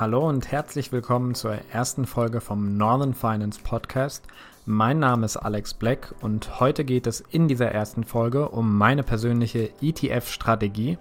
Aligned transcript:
Hallo 0.00 0.28
und 0.28 0.50
herzlich 0.50 0.90
willkommen 0.90 1.36
zur 1.36 1.52
ersten 1.70 2.04
Folge 2.04 2.40
vom 2.40 2.76
Northern 2.76 3.14
Finance 3.14 3.60
Podcast. 3.62 4.24
Mein 4.66 4.98
Name 4.98 5.26
ist 5.26 5.36
Alex 5.36 5.74
Black 5.74 6.14
und 6.22 6.58
heute 6.58 6.86
geht 6.86 7.06
es 7.06 7.20
in 7.20 7.48
dieser 7.48 7.70
ersten 7.70 8.02
Folge 8.02 8.48
um 8.48 8.78
meine 8.78 9.02
persönliche 9.02 9.68
ETF-Strategie 9.82 10.96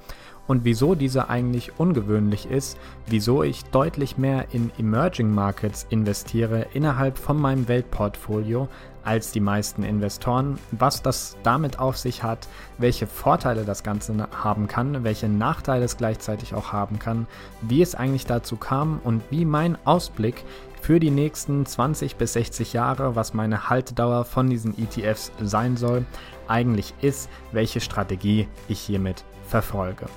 und 0.47 0.65
wieso 0.65 0.95
diese 0.95 1.29
eigentlich 1.29 1.79
ungewöhnlich 1.79 2.45
ist, 2.45 2.77
wieso 3.07 3.41
ich 3.41 3.63
deutlich 3.63 4.18
mehr 4.18 4.47
in 4.52 4.70
Emerging 4.77 5.34
Markets 5.34 5.88
investiere 5.89 6.65
innerhalb 6.73 7.18
von 7.18 7.39
meinem 7.39 7.70
Weltportfolio 7.70 8.68
als 9.05 9.31
die 9.31 9.39
meisten 9.39 9.84
Investoren, 9.84 10.59
was 10.71 11.02
das 11.02 11.38
damit 11.43 11.80
auf 11.80 11.98
sich 11.98 12.21
hat, 12.21 12.50
welche 12.77 13.07
Vorteile 13.07 13.64
das 13.64 13.84
Ganze 13.84 14.27
haben 14.32 14.68
kann, 14.68 15.05
welche 15.05 15.30
Nachteile 15.30 15.86
es 15.86 15.95
gleichzeitig 15.95 16.54
auch 16.54 16.73
haben 16.73 17.00
kann, 17.00 17.27
wie 17.61 17.82
es 17.82 17.95
eigentlich 17.95 18.25
dazu 18.25 18.57
kam 18.57 19.00
und 19.05 19.23
wie 19.30 19.45
mein 19.45 19.77
Ausblick 19.86 20.43
für 20.83 21.00
die 21.00 21.11
nächsten 21.11 21.65
20 21.65 22.18
bis 22.18 22.33
60 22.33 22.73
Jahre, 22.73 23.15
was 23.15 23.33
meine 23.33 23.69
Haltedauer 23.69 24.25
von 24.25 24.50
diesen 24.50 24.78
ETFs 24.78 25.32
sein 25.42 25.78
soll, 25.78 26.06
eigentlich 26.50 26.93
ist, 27.00 27.29
welche 27.54 27.79
Strategie 27.79 28.50
ich 28.68 28.82
hiermit 28.82 29.23
verfolge. 29.47 30.07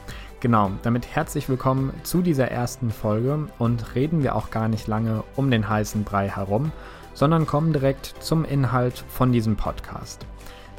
Genau, 0.41 0.73
damit 0.83 1.07
herzlich 1.07 1.49
willkommen 1.49 1.93
zu 2.03 2.21
dieser 2.21 2.51
ersten 2.51 2.91
Folge 2.91 3.47
und 3.61 3.95
reden 3.95 4.25
wir 4.25 4.35
auch 4.35 4.51
gar 4.51 4.67
nicht 4.67 4.89
lange 4.89 5.23
um 5.37 5.53
den 5.53 5.69
heißen 5.69 6.03
Brei 6.03 6.29
herum, 6.29 6.73
sondern 7.15 7.47
kommen 7.47 7.73
direkt 7.73 8.17
zum 8.19 8.45
Inhalt 8.45 9.05
von 9.09 9.31
diesem 9.31 9.55
Podcast. 9.55 10.27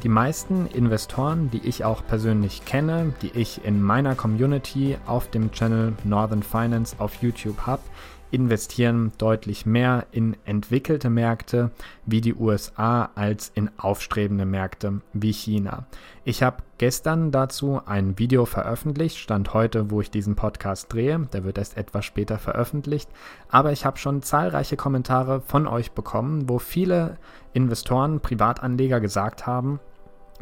Die 0.04 0.10
meisten 0.10 0.68
Investoren, 0.68 1.49
die 1.49 1.66
ich 1.66 1.85
auch 1.85 2.05
persönlich 2.05 2.66
kenne, 2.66 3.13
die 3.22 3.32
ich 3.32 3.63
in 3.66 3.82
meiner 3.82 4.16
Community 4.16 4.98
auf 5.08 5.30
dem 5.32 5.52
Channel 5.52 5.94
Northern 6.04 6.44
Finance 6.44 6.98
auf 6.99 7.16
YouTube 7.24 7.62
habe, 7.62 7.82
investieren 8.31 9.12
deutlich 9.17 9.66
mehr 9.66 10.05
in 10.12 10.35
entwickelte 10.45 11.09
Märkte 11.09 11.72
wie 12.05 12.21
die 12.21 12.35
USA 12.35 13.10
als 13.15 13.52
in 13.55 13.70
aufstrebende 13.77 14.46
Märkte 14.46 15.02
wie 15.13 15.32
China. 15.32 15.85
Ich 16.24 16.43
habe 16.43 16.57
gestern 16.77 17.32
dazu 17.32 17.82
ein 17.85 18.20
Video 18.20 18.46
veröffentlicht, 18.46 19.18
stand 19.18 19.54
heute, 19.54 19.90
wo 19.91 20.02
ich 20.02 20.12
diesen 20.12 20.35
Podcast 20.35 20.91
drehe, 20.91 21.20
der 21.32 21.43
wird 21.43 21.57
erst 21.57 21.77
etwas 21.77 22.05
später 22.05 22.37
veröffentlicht, 22.37 23.10
aber 23.49 23.71
ich 23.71 23.85
habe 23.85 23.98
schon 23.98 24.21
zahlreiche 24.21 24.76
Kommentare 24.76 25.41
von 25.41 25.68
euch 25.68 25.91
bekommen, 25.91 26.49
wo 26.49 26.59
viele 26.59 27.18
Investoren, 27.54 28.20
Privatanleger 28.20 28.99
gesagt 28.99 29.48
haben, 29.48 29.80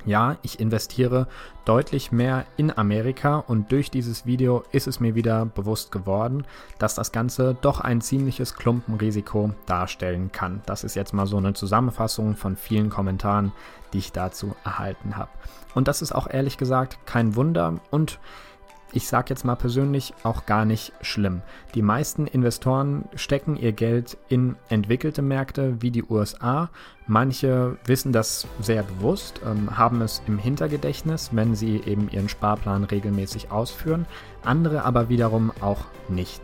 ja, 0.06 0.38
ich 0.42 0.60
investiere 0.60 1.28
deutlich 1.66 2.12
mehr 2.12 2.46
in 2.58 2.76
Amerika 2.76 3.40
und 3.40 3.72
durch 3.72 3.90
dieses 3.90 4.26
Video 4.26 4.64
ist 4.72 4.88
es 4.88 5.00
mir 5.00 5.16
wieder 5.16 5.46
bewusst 5.46 5.92
geworden, 5.92 6.46
dass 6.78 6.96
das 6.96 7.12
Ganze 7.12 7.58
doch 7.62 7.82
ein 7.82 8.02
ziemliches 8.02 8.56
Klumpenrisiko 8.56 9.52
darstellen 9.66 10.32
kann. 10.32 10.62
Das 10.66 10.84
ist 10.84 10.96
jetzt 10.96 11.14
mal 11.14 11.26
so 11.26 11.38
eine 11.38 11.54
Zusammenfassung 11.54 12.36
von 12.36 12.56
vielen 12.56 12.90
Kommentaren, 12.90 13.52
die 13.94 14.00
ich 14.00 14.12
dazu 14.12 14.56
erhalten 14.64 15.18
habe. 15.18 15.32
Und 15.74 15.88
das 15.88 16.02
ist 16.02 16.14
auch 16.14 16.30
ehrlich 16.30 16.58
gesagt 16.58 17.00
kein 17.06 17.36
Wunder 17.36 17.80
und 17.90 18.20
ich 18.94 19.08
sage 19.08 19.28
jetzt 19.30 19.44
mal 19.44 19.56
persönlich, 19.56 20.14
auch 20.24 20.46
gar 20.46 20.66
nicht 20.66 20.94
schlimm. 21.02 21.42
Die 21.74 21.82
meisten 21.82 22.28
Investoren 22.28 23.06
stecken 23.16 23.58
ihr 23.58 23.74
Geld 23.74 24.18
in 24.30 24.56
entwickelte 24.70 25.22
Märkte 25.22 25.82
wie 25.82 25.92
die 25.92 26.04
USA. 26.04 26.70
Manche 27.08 27.78
wissen 27.86 28.14
das 28.14 28.48
sehr 28.60 28.84
bewusst, 28.84 29.42
ähm, 29.46 29.78
haben 29.78 30.02
es 30.02 30.22
im 30.28 30.38
Hintergedächtnis, 30.38 31.30
wenn 31.34 31.56
sie 31.56 31.82
eben 31.86 32.10
ihren 32.10 32.30
Sparplan 32.30 32.84
regelmäßig 32.86 33.52
ausführen. 33.52 34.06
Andere 34.44 34.84
aber 34.84 35.10
wiederum 35.10 35.52
auch 35.62 35.86
nicht. 36.08 36.42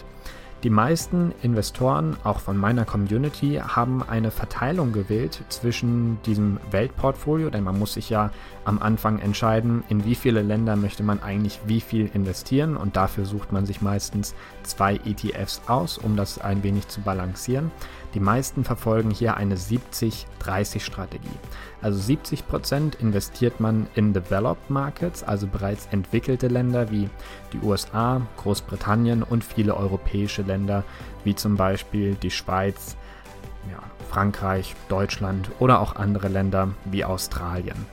Die 0.63 0.69
meisten 0.69 1.33
Investoren, 1.41 2.15
auch 2.23 2.39
von 2.39 2.55
meiner 2.55 2.85
Community, 2.85 3.59
haben 3.67 4.03
eine 4.03 4.29
Verteilung 4.29 4.91
gewählt 4.91 5.41
zwischen 5.49 6.21
diesem 6.27 6.59
Weltportfolio, 6.69 7.49
denn 7.49 7.63
man 7.63 7.79
muss 7.79 7.93
sich 7.93 8.11
ja 8.11 8.29
am 8.63 8.79
Anfang 8.79 9.17
entscheiden, 9.17 9.83
in 9.89 10.05
wie 10.05 10.13
viele 10.13 10.43
Länder 10.43 10.75
möchte 10.75 11.01
man 11.01 11.23
eigentlich 11.23 11.59
wie 11.65 11.81
viel 11.81 12.11
investieren 12.13 12.77
und 12.77 12.95
dafür 12.95 13.25
sucht 13.25 13.51
man 13.51 13.65
sich 13.65 13.81
meistens 13.81 14.35
zwei 14.61 14.97
ETFs 14.97 15.63
aus, 15.65 15.97
um 15.97 16.15
das 16.15 16.39
ein 16.39 16.61
wenig 16.61 16.87
zu 16.89 17.01
balancieren. 17.01 17.71
Die 18.13 18.19
meisten 18.19 18.63
verfolgen 18.63 19.09
hier 19.09 19.37
eine 19.37 19.55
70-30-Strategie. 19.55 21.29
Also 21.81 21.99
70% 21.99 22.99
investiert 22.99 23.59
man 23.59 23.87
in 23.95 24.13
Developed 24.13 24.69
Markets, 24.69 25.23
also 25.23 25.47
bereits 25.47 25.87
entwickelte 25.91 26.49
Länder 26.49 26.91
wie 26.91 27.09
die 27.53 27.59
USA, 27.65 28.21
Großbritannien 28.37 29.23
und 29.23 29.43
viele 29.43 29.75
europäische 29.75 30.41
Länder 30.41 30.50
wie 31.23 31.35
zum 31.35 31.55
Beispiel 31.55 32.15
die 32.15 32.31
Schweiz, 32.31 32.95
ja, 33.69 33.79
Frankreich, 34.09 34.75
Deutschland 34.89 35.49
oder 35.59 35.79
auch 35.79 35.95
andere 35.95 36.27
Länder 36.27 36.69
wie 36.85 37.05
Australien. 37.05 37.85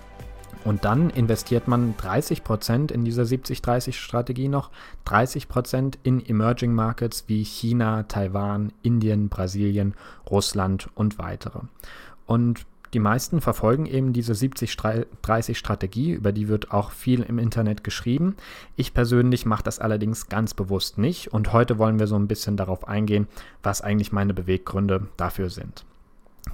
Und 0.64 0.84
dann 0.84 1.10
investiert 1.10 1.68
man 1.68 1.94
30% 1.96 2.92
in 2.92 3.04
dieser 3.04 3.22
70-30-Strategie 3.22 4.48
noch, 4.48 4.70
30% 5.06 5.94
in 6.02 6.24
Emerging 6.24 6.74
Markets 6.74 7.24
wie 7.26 7.44
China, 7.44 8.02
Taiwan, 8.02 8.72
Indien, 8.82 9.28
Brasilien, 9.28 9.94
Russland 10.28 10.88
und 10.94 11.18
weitere. 11.18 11.60
Und 12.26 12.66
die 12.94 12.98
meisten 12.98 13.40
verfolgen 13.40 13.86
eben 13.86 14.12
diese 14.12 14.32
70-30-Strategie, 14.32 16.12
über 16.12 16.32
die 16.32 16.48
wird 16.48 16.72
auch 16.72 16.90
viel 16.90 17.22
im 17.22 17.38
Internet 17.38 17.84
geschrieben. 17.84 18.36
Ich 18.76 18.94
persönlich 18.94 19.46
mache 19.46 19.62
das 19.62 19.78
allerdings 19.78 20.28
ganz 20.28 20.54
bewusst 20.54 20.98
nicht 20.98 21.28
und 21.28 21.52
heute 21.52 21.78
wollen 21.78 21.98
wir 21.98 22.06
so 22.06 22.16
ein 22.16 22.28
bisschen 22.28 22.56
darauf 22.56 22.88
eingehen, 22.88 23.26
was 23.62 23.82
eigentlich 23.82 24.12
meine 24.12 24.34
Beweggründe 24.34 25.08
dafür 25.16 25.50
sind. 25.50 25.84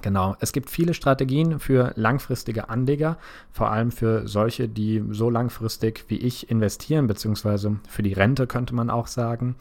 Genau, 0.01 0.35
es 0.39 0.51
gibt 0.51 0.69
viele 0.69 0.93
Strategien 0.93 1.59
für 1.59 1.93
langfristige 1.95 2.69
Anleger, 2.69 3.17
vor 3.51 3.71
allem 3.71 3.91
für 3.91 4.27
solche, 4.27 4.67
die 4.67 5.03
so 5.09 5.29
langfristig 5.29 6.05
wie 6.07 6.17
ich 6.17 6.49
investieren, 6.49 7.07
beziehungsweise 7.07 7.77
für 7.89 8.03
die 8.03 8.13
Rente 8.13 8.47
könnte 8.47 8.75
man 8.75 8.89
auch 8.89 9.07
sagen. 9.07 9.55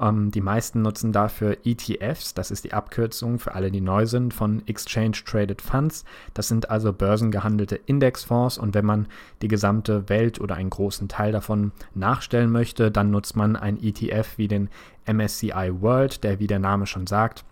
Ähm, 0.00 0.30
die 0.30 0.40
meisten 0.40 0.82
nutzen 0.82 1.12
dafür 1.12 1.56
ETFs, 1.64 2.34
das 2.34 2.50
ist 2.50 2.64
die 2.64 2.72
Abkürzung 2.72 3.38
für 3.38 3.54
alle, 3.54 3.70
die 3.70 3.80
neu 3.80 4.06
sind, 4.06 4.32
von 4.32 4.62
Exchange 4.66 5.18
Traded 5.24 5.60
Funds. 5.60 6.04
Das 6.34 6.48
sind 6.48 6.70
also 6.70 6.92
börsengehandelte 6.92 7.76
Indexfonds 7.76 8.58
und 8.58 8.74
wenn 8.74 8.84
man 8.84 9.08
die 9.42 9.48
gesamte 9.48 10.08
Welt 10.08 10.40
oder 10.40 10.54
einen 10.54 10.70
großen 10.70 11.08
Teil 11.08 11.32
davon 11.32 11.72
nachstellen 11.94 12.50
möchte, 12.50 12.90
dann 12.90 13.10
nutzt 13.10 13.36
man 13.36 13.56
ein 13.56 13.82
ETF 13.82 14.38
wie 14.38 14.48
den 14.48 14.68
MSCI 15.06 15.72
World, 15.80 16.22
der 16.22 16.38
wie 16.38 16.46
der 16.46 16.58
Name 16.58 16.86
schon 16.86 17.06
sagt, 17.06 17.44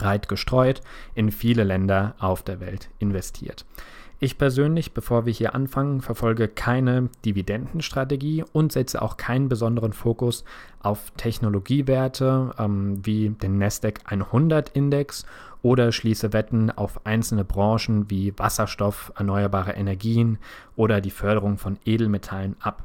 breit 0.00 0.28
gestreut 0.28 0.80
in 1.14 1.30
viele 1.30 1.62
Länder 1.62 2.14
auf 2.18 2.42
der 2.42 2.58
Welt 2.58 2.88
investiert. 2.98 3.66
Ich 4.22 4.36
persönlich, 4.36 4.92
bevor 4.92 5.24
wir 5.24 5.32
hier 5.32 5.54
anfangen, 5.54 6.02
verfolge 6.02 6.48
keine 6.48 7.08
Dividendenstrategie 7.24 8.44
und 8.52 8.70
setze 8.70 9.00
auch 9.00 9.16
keinen 9.16 9.48
besonderen 9.48 9.94
Fokus 9.94 10.44
auf 10.82 11.10
Technologiewerte 11.16 12.50
ähm, 12.58 13.00
wie 13.02 13.30
den 13.30 13.56
Nasdaq 13.56 14.00
100 14.04 14.70
Index 14.70 15.24
oder 15.62 15.90
schließe 15.90 16.34
Wetten 16.34 16.70
auf 16.70 17.06
einzelne 17.06 17.44
Branchen 17.44 18.10
wie 18.10 18.38
Wasserstoff, 18.38 19.10
erneuerbare 19.16 19.72
Energien 19.72 20.38
oder 20.76 21.00
die 21.00 21.10
Förderung 21.10 21.56
von 21.56 21.78
Edelmetallen 21.86 22.56
ab. 22.60 22.84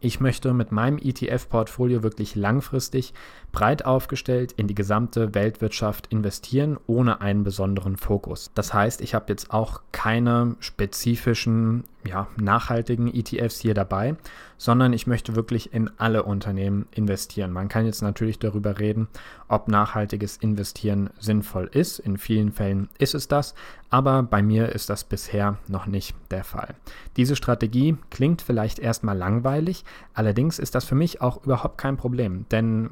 Ich 0.00 0.20
möchte 0.20 0.52
mit 0.52 0.72
meinem 0.72 0.98
ETF-Portfolio 0.98 2.02
wirklich 2.02 2.34
langfristig 2.34 3.14
breit 3.50 3.84
aufgestellt 3.84 4.52
in 4.52 4.66
die 4.66 4.74
gesamte 4.74 5.34
Weltwirtschaft 5.34 6.08
investieren, 6.12 6.78
ohne 6.86 7.20
einen 7.20 7.44
besonderen 7.44 7.96
Fokus. 7.96 8.50
Das 8.54 8.74
heißt, 8.74 9.00
ich 9.00 9.14
habe 9.14 9.26
jetzt 9.28 9.50
auch 9.52 9.80
keine 9.92 10.56
spezifischen 10.60 11.84
ja, 12.06 12.28
nachhaltigen 12.36 13.12
ETFs 13.12 13.60
hier 13.60 13.74
dabei, 13.74 14.16
sondern 14.58 14.92
ich 14.92 15.06
möchte 15.06 15.36
wirklich 15.36 15.74
in 15.74 15.90
alle 15.98 16.22
Unternehmen 16.22 16.86
investieren. 16.92 17.52
Man 17.52 17.68
kann 17.68 17.84
jetzt 17.84 18.02
natürlich 18.02 18.38
darüber 18.38 18.78
reden, 18.78 19.08
ob 19.48 19.68
nachhaltiges 19.68 20.36
Investieren 20.36 21.10
sinnvoll 21.18 21.68
ist. 21.72 21.98
In 21.98 22.16
vielen 22.16 22.52
Fällen 22.52 22.88
ist 22.98 23.14
es 23.14 23.28
das, 23.28 23.54
aber 23.90 24.22
bei 24.22 24.42
mir 24.42 24.70
ist 24.70 24.90
das 24.90 25.04
bisher 25.04 25.58
noch 25.68 25.86
nicht 25.86 26.16
der 26.30 26.44
Fall. 26.44 26.74
Diese 27.16 27.36
Strategie 27.36 27.96
klingt 28.10 28.42
vielleicht 28.42 28.78
erstmal 28.78 29.16
langweilig, 29.16 29.84
allerdings 30.14 30.58
ist 30.58 30.74
das 30.74 30.84
für 30.84 30.94
mich 30.94 31.20
auch 31.20 31.44
überhaupt 31.44 31.78
kein 31.78 31.96
Problem, 31.96 32.46
denn 32.50 32.90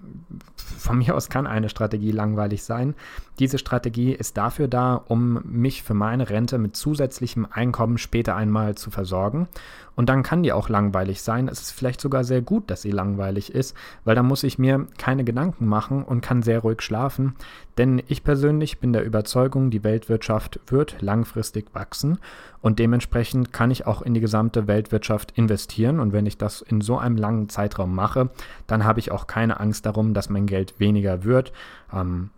von 0.56 0.98
mir 0.98 1.14
aus 1.14 1.30
kann 1.30 1.46
eine 1.46 1.68
Strategie 1.68 2.12
langweilig 2.12 2.62
sein. 2.62 2.94
Diese 3.38 3.58
Strategie 3.58 4.12
ist 4.12 4.36
dafür 4.36 4.68
da, 4.68 4.94
um 4.94 5.40
mich 5.44 5.82
für 5.82 5.94
meine 5.94 6.30
Rente 6.30 6.58
mit 6.58 6.76
zusätzlichem 6.76 7.46
Einkommen 7.50 7.98
später 7.98 8.36
einmal 8.36 8.76
zu 8.76 8.90
versorgen 8.90 9.03
versorgen. 9.04 9.48
Und 9.96 10.08
dann 10.08 10.24
kann 10.24 10.42
die 10.42 10.52
auch 10.52 10.68
langweilig 10.68 11.22
sein. 11.22 11.46
Es 11.46 11.60
ist 11.60 11.70
vielleicht 11.70 12.00
sogar 12.00 12.24
sehr 12.24 12.40
gut, 12.40 12.68
dass 12.68 12.82
sie 12.82 12.90
langweilig 12.90 13.54
ist, 13.54 13.76
weil 14.04 14.16
dann 14.16 14.26
muss 14.26 14.42
ich 14.42 14.58
mir 14.58 14.86
keine 14.98 15.22
Gedanken 15.22 15.66
machen 15.66 16.02
und 16.02 16.20
kann 16.20 16.42
sehr 16.42 16.60
ruhig 16.60 16.82
schlafen. 16.82 17.36
Denn 17.78 18.02
ich 18.08 18.24
persönlich 18.24 18.80
bin 18.80 18.92
der 18.92 19.04
Überzeugung, 19.04 19.70
die 19.70 19.84
Weltwirtschaft 19.84 20.58
wird 20.66 21.00
langfristig 21.00 21.66
wachsen 21.74 22.18
und 22.60 22.78
dementsprechend 22.78 23.52
kann 23.52 23.70
ich 23.70 23.86
auch 23.86 24.02
in 24.02 24.14
die 24.14 24.20
gesamte 24.20 24.66
Weltwirtschaft 24.66 25.32
investieren. 25.36 26.00
Und 26.00 26.12
wenn 26.12 26.26
ich 26.26 26.38
das 26.38 26.60
in 26.62 26.80
so 26.80 26.98
einem 26.98 27.16
langen 27.16 27.48
Zeitraum 27.48 27.94
mache, 27.94 28.30
dann 28.66 28.84
habe 28.84 28.98
ich 28.98 29.12
auch 29.12 29.26
keine 29.26 29.60
Angst 29.60 29.86
darum, 29.86 30.14
dass 30.14 30.28
mein 30.28 30.46
Geld 30.46 30.80
weniger 30.80 31.24
wird. 31.24 31.52
Ähm, 31.92 32.30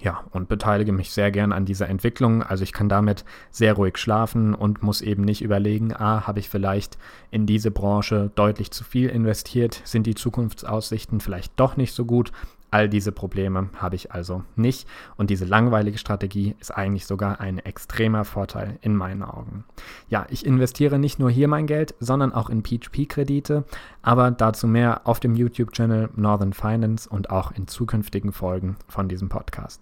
ja, 0.00 0.24
und 0.30 0.48
beteilige 0.48 0.92
mich 0.92 1.10
sehr 1.10 1.30
gern 1.30 1.52
an 1.52 1.64
dieser 1.64 1.88
Entwicklung. 1.88 2.42
Also 2.42 2.62
ich 2.62 2.72
kann 2.72 2.88
damit 2.88 3.24
sehr 3.50 3.74
ruhig 3.74 3.98
schlafen 3.98 4.54
und 4.54 4.82
muss 4.82 5.00
eben 5.00 5.22
nicht 5.22 5.42
überlegen, 5.42 5.92
ah, 5.94 6.26
habe 6.26 6.40
ich 6.40 6.48
vielleicht 6.48 6.98
in 7.30 7.46
diese 7.46 7.70
Branche 7.70 8.30
deutlich 8.34 8.70
zu 8.70 8.84
viel 8.84 9.08
investiert, 9.08 9.80
sind 9.84 10.06
die 10.06 10.14
Zukunftsaussichten 10.14 11.20
vielleicht 11.20 11.58
doch 11.58 11.76
nicht 11.76 11.94
so 11.94 12.04
gut, 12.04 12.32
All 12.70 12.88
diese 12.88 13.12
Probleme 13.12 13.70
habe 13.76 13.96
ich 13.96 14.12
also 14.12 14.42
nicht 14.54 14.86
und 15.16 15.30
diese 15.30 15.46
langweilige 15.46 15.96
Strategie 15.96 16.54
ist 16.60 16.70
eigentlich 16.70 17.06
sogar 17.06 17.40
ein 17.40 17.58
extremer 17.58 18.26
Vorteil 18.26 18.78
in 18.82 18.94
meinen 18.94 19.22
Augen. 19.22 19.64
Ja, 20.08 20.26
ich 20.28 20.44
investiere 20.44 20.98
nicht 20.98 21.18
nur 21.18 21.30
hier 21.30 21.48
mein 21.48 21.66
Geld, 21.66 21.94
sondern 21.98 22.32
auch 22.32 22.50
in 22.50 22.62
PHP-Kredite, 22.62 23.64
aber 24.02 24.30
dazu 24.30 24.66
mehr 24.66 25.06
auf 25.06 25.18
dem 25.18 25.34
YouTube-Channel 25.34 26.10
Northern 26.14 26.52
Finance 26.52 27.08
und 27.08 27.30
auch 27.30 27.52
in 27.52 27.68
zukünftigen 27.68 28.32
Folgen 28.32 28.76
von 28.86 29.08
diesem 29.08 29.30
Podcast. 29.30 29.80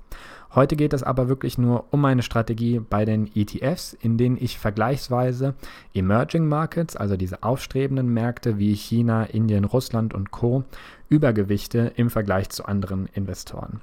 Heute 0.57 0.75
geht 0.75 0.95
es 0.95 1.03
aber 1.03 1.29
wirklich 1.29 1.59
nur 1.59 1.85
um 1.91 2.01
meine 2.01 2.23
Strategie 2.23 2.81
bei 2.81 3.05
den 3.05 3.31
ETFs, 3.35 3.93
in 3.93 4.17
denen 4.17 4.39
ich 4.41 4.59
vergleichsweise 4.59 5.55
Emerging 5.93 6.49
Markets, 6.49 6.97
also 6.97 7.19
diese 7.19 7.43
aufstrebenden 7.43 8.09
Märkte 8.09 8.59
wie 8.59 8.75
China, 8.75 9.25
Indien, 9.25 9.67
Russland 9.67 10.15
und 10.15 10.31
Co, 10.31 10.65
übergewichte 11.11 11.93
im 11.97 12.09
Vergleich 12.09 12.49
zu 12.49 12.65
anderen 12.65 13.07
Investoren. 13.13 13.83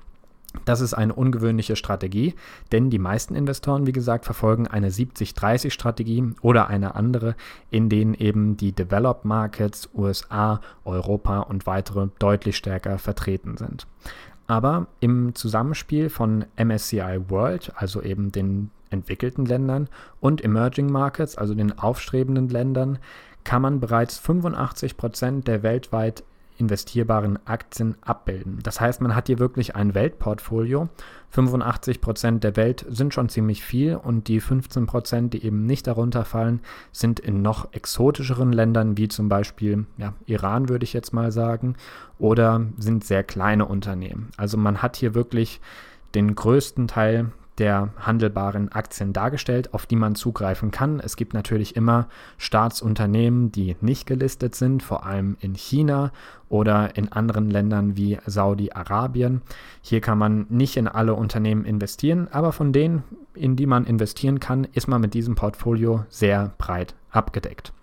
Das 0.66 0.82
ist 0.82 0.94
eine 0.94 1.14
ungewöhnliche 1.14 1.76
Strategie, 1.76 2.36
denn 2.72 2.90
die 2.90 3.00
meisten 3.00 3.36
Investoren, 3.36 3.86
wie 3.86 3.92
gesagt, 3.92 4.26
verfolgen 4.26 4.68
eine 4.68 4.90
70-30-Strategie 4.90 6.34
oder 6.42 6.68
eine 6.68 6.96
andere, 6.96 7.36
in 7.70 7.90
denen 7.90 8.14
eben 8.14 8.56
die 8.58 8.72
Developed 8.72 9.26
Markets, 9.26 9.90
USA, 9.94 10.62
Europa 10.86 11.40
und 11.40 11.66
weitere 11.66 12.08
deutlich 12.20 12.58
stärker 12.58 12.98
vertreten 12.98 13.58
sind. 13.58 13.88
Aber 14.48 14.88
im 15.00 15.36
Zusammenspiel 15.36 16.10
von 16.10 16.46
MSCI 16.58 17.22
World, 17.30 17.72
also 17.76 18.02
eben 18.02 18.32
den 18.32 18.72
entwickelten 18.90 19.46
Ländern, 19.46 19.90
und 20.20 20.44
Emerging 20.44 20.92
Markets, 20.92 21.38
also 21.38 21.56
den 21.56 21.78
aufstrebenden 21.78 22.50
Ländern, 22.50 23.00
kann 23.44 23.62
man 23.62 23.80
bereits 23.80 24.18
85 24.20 24.98
Prozent 24.98 25.48
der 25.48 25.64
weltweit 25.64 26.24
investierbaren 26.58 27.40
Aktien 27.46 27.96
abbilden. 28.02 28.60
Das 28.64 28.80
heißt, 28.80 29.02
man 29.02 29.16
hat 29.16 29.28
hier 29.28 29.40
wirklich 29.40 29.76
ein 29.76 29.94
Weltportfolio. 29.94 30.90
85 31.30 32.02
Prozent 32.02 32.44
der 32.44 32.56
Welt 32.56 32.86
sind 32.90 33.14
schon 33.14 33.30
ziemlich 33.30 33.64
viel 33.64 33.96
und 33.96 34.28
die 34.28 34.40
15 34.40 34.86
Prozent, 34.86 35.34
die 35.34 35.44
eben 35.44 35.66
nicht 35.66 35.88
darunter 35.88 36.26
fallen, 36.26 36.62
sind 36.92 37.20
in 37.20 37.42
noch 37.42 37.74
exotischeren 37.74 38.54
Ländern 38.54 38.98
wie 38.98 39.08
zum 39.08 39.30
Beispiel 39.30 39.86
ja, 39.98 40.14
Iran, 40.26 40.70
würde 40.70 40.84
ich 40.84 40.94
jetzt 40.94 41.14
mal 41.14 41.32
sagen, 41.32 41.76
oder 42.20 42.62
sind 42.78 43.04
sehr 43.04 43.24
kleine 43.24 43.66
Unternehmen. 43.66 44.30
Also 44.38 44.58
man 44.58 44.82
hat 44.82 44.96
hier 44.96 45.16
wirklich 45.16 45.60
den 46.14 46.36
größten 46.36 46.88
Teil 46.88 47.32
der 47.60 47.90
handelbaren 47.98 48.72
Aktien 48.72 49.14
dargestellt, 49.14 49.74
auf 49.74 49.86
die 49.86 49.96
man 49.96 50.16
zugreifen 50.16 50.72
kann. 50.72 51.00
Es 51.00 51.16
gibt 51.16 51.34
natürlich 51.34 51.76
immer 51.76 52.08
Staatsunternehmen, 52.38 53.52
die 53.52 53.76
nicht 53.82 54.08
gelistet 54.08 54.56
sind, 54.56 54.82
vor 54.82 55.06
allem 55.06 55.38
in 55.40 55.54
China 55.54 56.12
oder 56.50 56.96
in 56.98 57.12
anderen 57.12 57.50
Ländern 57.50 57.96
wie 57.96 58.18
Saudi-Arabien. 58.26 59.42
Hier 59.82 60.02
kann 60.02 60.18
man 60.18 60.46
nicht 60.50 60.78
in 60.78 60.88
alle 60.88 61.14
Unternehmen 61.14 61.66
investieren, 61.66 62.28
aber 62.32 62.52
von 62.52 62.74
denen, 62.74 63.04
in 63.36 63.56
die 63.56 63.68
man 63.68 63.86
investieren 63.86 64.40
kann, 64.40 64.68
ist 64.74 64.88
man 64.88 65.02
mit 65.02 65.14
diesem 65.14 65.36
Portfolio 65.36 66.06
sehr 66.10 66.54
breit 66.58 66.96
abgedeckt. 67.12 67.74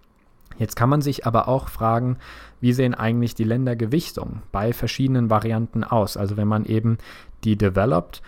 Jetzt 0.59 0.77
kann 0.77 0.91
man 0.91 1.01
sich 1.01 1.27
aber 1.27 1.49
auch 1.49 1.69
fragen, 1.69 2.19
wie 2.61 2.75
sehen 2.75 2.95
eigentlich 2.95 3.35
die 3.35 3.45
Ländergewichtungen 3.45 4.43
bei 4.53 4.75
verschiedenen 4.75 5.31
Varianten 5.31 5.85
aus? 5.85 6.19
Also 6.19 6.37
wenn 6.37 6.49
man 6.49 6.67
eben 6.67 6.99
die 7.45 7.57
Developed 7.57 8.21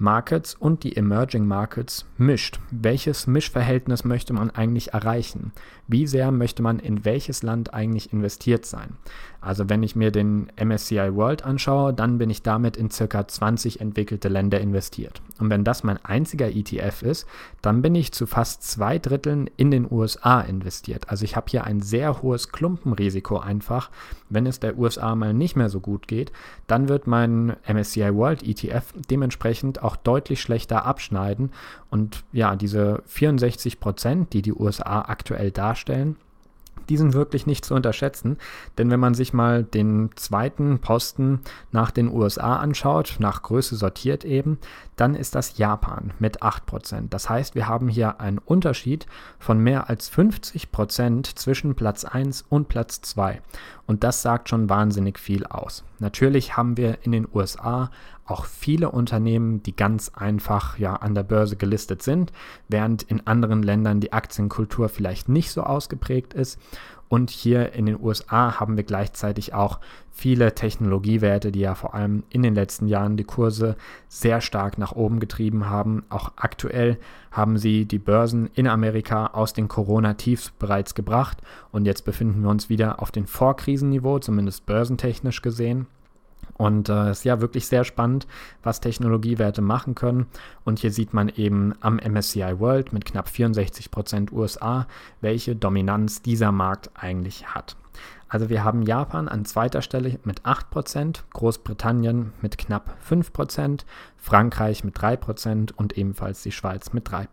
Markets 0.00 0.54
und 0.54 0.82
die 0.82 0.96
Emerging 0.96 1.46
Markets 1.46 2.06
mischt. 2.16 2.58
Welches 2.70 3.26
Mischverhältnis 3.26 4.04
möchte 4.04 4.32
man 4.32 4.50
eigentlich 4.50 4.94
erreichen? 4.94 5.52
Wie 5.90 6.06
sehr 6.06 6.30
möchte 6.30 6.62
man 6.62 6.78
in 6.78 7.04
welches 7.04 7.42
Land 7.42 7.74
eigentlich 7.74 8.12
investiert 8.12 8.64
sein? 8.64 8.96
Also 9.40 9.68
wenn 9.68 9.82
ich 9.82 9.96
mir 9.96 10.10
den 10.10 10.52
MSCI 10.62 11.14
World 11.14 11.44
anschaue, 11.44 11.94
dann 11.94 12.18
bin 12.18 12.30
ich 12.30 12.42
damit 12.42 12.76
in 12.76 12.90
circa 12.90 13.26
20 13.26 13.80
entwickelte 13.80 14.28
Länder 14.28 14.60
investiert. 14.60 15.22
Und 15.38 15.50
wenn 15.50 15.64
das 15.64 15.82
mein 15.82 15.96
einziger 16.04 16.48
ETF 16.48 17.02
ist, 17.02 17.26
dann 17.62 17.80
bin 17.80 17.94
ich 17.94 18.12
zu 18.12 18.26
fast 18.26 18.62
zwei 18.62 18.98
Dritteln 18.98 19.48
in 19.56 19.70
den 19.70 19.90
USA 19.90 20.42
investiert. 20.42 21.08
Also 21.08 21.24
ich 21.24 21.36
habe 21.36 21.46
hier 21.50 21.64
ein 21.64 21.80
sehr 21.80 22.22
hohes 22.22 22.52
Klumpenrisiko 22.52 23.38
einfach. 23.38 23.90
Wenn 24.28 24.46
es 24.46 24.60
der 24.60 24.78
USA 24.78 25.14
mal 25.14 25.32
nicht 25.32 25.56
mehr 25.56 25.70
so 25.70 25.80
gut 25.80 26.06
geht, 26.06 26.30
dann 26.66 26.88
wird 26.88 27.06
mein 27.06 27.56
MSCI 27.66 28.14
World 28.14 28.42
ETF 28.46 28.92
dementsprechend 29.10 29.82
auch 29.82 29.96
deutlich 29.96 30.40
schlechter 30.42 30.84
abschneiden. 30.84 31.50
Und 31.90 32.24
ja, 32.32 32.56
diese 32.56 33.02
64 33.06 33.80
Prozent, 33.80 34.32
die 34.32 34.42
die 34.42 34.54
USA 34.54 35.02
aktuell 35.02 35.50
darstellen, 35.50 36.16
die 36.90 36.96
sind 36.96 37.14
wirklich 37.14 37.46
nicht 37.46 37.64
zu 37.64 37.74
unterschätzen, 37.74 38.36
denn 38.76 38.90
wenn 38.90 39.00
man 39.00 39.14
sich 39.14 39.32
mal 39.32 39.62
den 39.62 40.10
zweiten 40.16 40.80
Posten 40.80 41.40
nach 41.70 41.92
den 41.92 42.12
USA 42.12 42.56
anschaut, 42.56 43.16
nach 43.20 43.42
Größe 43.42 43.76
sortiert 43.76 44.24
eben, 44.24 44.58
dann 44.96 45.14
ist 45.14 45.36
das 45.36 45.56
Japan 45.56 46.12
mit 46.18 46.42
8%. 46.42 47.08
Das 47.08 47.30
heißt, 47.30 47.54
wir 47.54 47.68
haben 47.68 47.88
hier 47.88 48.20
einen 48.20 48.38
Unterschied 48.38 49.06
von 49.38 49.60
mehr 49.60 49.88
als 49.88 50.12
50% 50.12 51.36
zwischen 51.36 51.76
Platz 51.76 52.04
1 52.04 52.44
und 52.48 52.68
Platz 52.68 53.00
2. 53.02 53.40
Und 53.90 54.04
das 54.04 54.22
sagt 54.22 54.48
schon 54.48 54.68
wahnsinnig 54.68 55.18
viel 55.18 55.44
aus. 55.46 55.82
Natürlich 55.98 56.56
haben 56.56 56.76
wir 56.76 56.98
in 57.02 57.10
den 57.10 57.26
USA 57.34 57.90
auch 58.24 58.44
viele 58.44 58.88
Unternehmen, 58.88 59.64
die 59.64 59.74
ganz 59.74 60.10
einfach 60.14 60.78
ja 60.78 60.94
an 60.94 61.16
der 61.16 61.24
Börse 61.24 61.56
gelistet 61.56 62.00
sind, 62.00 62.30
während 62.68 63.02
in 63.02 63.26
anderen 63.26 63.64
Ländern 63.64 63.98
die 63.98 64.12
Aktienkultur 64.12 64.90
vielleicht 64.90 65.28
nicht 65.28 65.50
so 65.50 65.64
ausgeprägt 65.64 66.34
ist. 66.34 66.60
Und 67.10 67.30
hier 67.30 67.72
in 67.72 67.86
den 67.86 68.00
USA 68.00 68.60
haben 68.60 68.76
wir 68.76 68.84
gleichzeitig 68.84 69.52
auch 69.52 69.80
viele 70.12 70.54
Technologiewerte, 70.54 71.50
die 71.50 71.58
ja 71.58 71.74
vor 71.74 71.92
allem 71.92 72.22
in 72.30 72.44
den 72.44 72.54
letzten 72.54 72.86
Jahren 72.86 73.16
die 73.16 73.24
Kurse 73.24 73.74
sehr 74.08 74.40
stark 74.40 74.78
nach 74.78 74.92
oben 74.92 75.18
getrieben 75.18 75.68
haben. 75.68 76.04
Auch 76.08 76.30
aktuell 76.36 76.98
haben 77.32 77.58
sie 77.58 77.84
die 77.84 77.98
Börsen 77.98 78.48
in 78.54 78.68
Amerika 78.68 79.26
aus 79.26 79.52
den 79.52 79.66
Corona-Tiefs 79.66 80.52
bereits 80.60 80.94
gebracht 80.94 81.38
und 81.72 81.84
jetzt 81.84 82.04
befinden 82.04 82.42
wir 82.42 82.48
uns 82.48 82.68
wieder 82.68 83.02
auf 83.02 83.10
dem 83.10 83.26
Vorkrisenniveau, 83.26 84.20
zumindest 84.20 84.64
börsentechnisch 84.66 85.42
gesehen. 85.42 85.88
Und 86.60 86.90
es 86.90 87.08
äh, 87.08 87.10
ist 87.12 87.24
ja 87.24 87.40
wirklich 87.40 87.66
sehr 87.66 87.84
spannend, 87.84 88.26
was 88.62 88.82
Technologiewerte 88.82 89.62
machen 89.62 89.94
können. 89.94 90.26
Und 90.62 90.78
hier 90.78 90.92
sieht 90.92 91.14
man 91.14 91.30
eben 91.30 91.72
am 91.80 91.96
MSCI 91.96 92.60
World 92.60 92.92
mit 92.92 93.06
knapp 93.06 93.28
64% 93.28 94.30
USA, 94.30 94.86
welche 95.22 95.56
Dominanz 95.56 96.20
dieser 96.20 96.52
Markt 96.52 96.90
eigentlich 96.94 97.46
hat. 97.46 97.76
Also 98.28 98.50
wir 98.50 98.62
haben 98.62 98.82
Japan 98.82 99.26
an 99.26 99.46
zweiter 99.46 99.80
Stelle 99.80 100.18
mit 100.24 100.42
8%, 100.42 101.20
Großbritannien 101.32 102.34
mit 102.42 102.58
knapp 102.58 102.94
5%, 103.08 103.86
Frankreich 104.18 104.84
mit 104.84 104.98
3% 104.98 105.72
und 105.72 105.96
ebenfalls 105.96 106.42
die 106.42 106.52
Schweiz 106.52 106.92
mit 106.92 107.08
3%. 107.08 107.26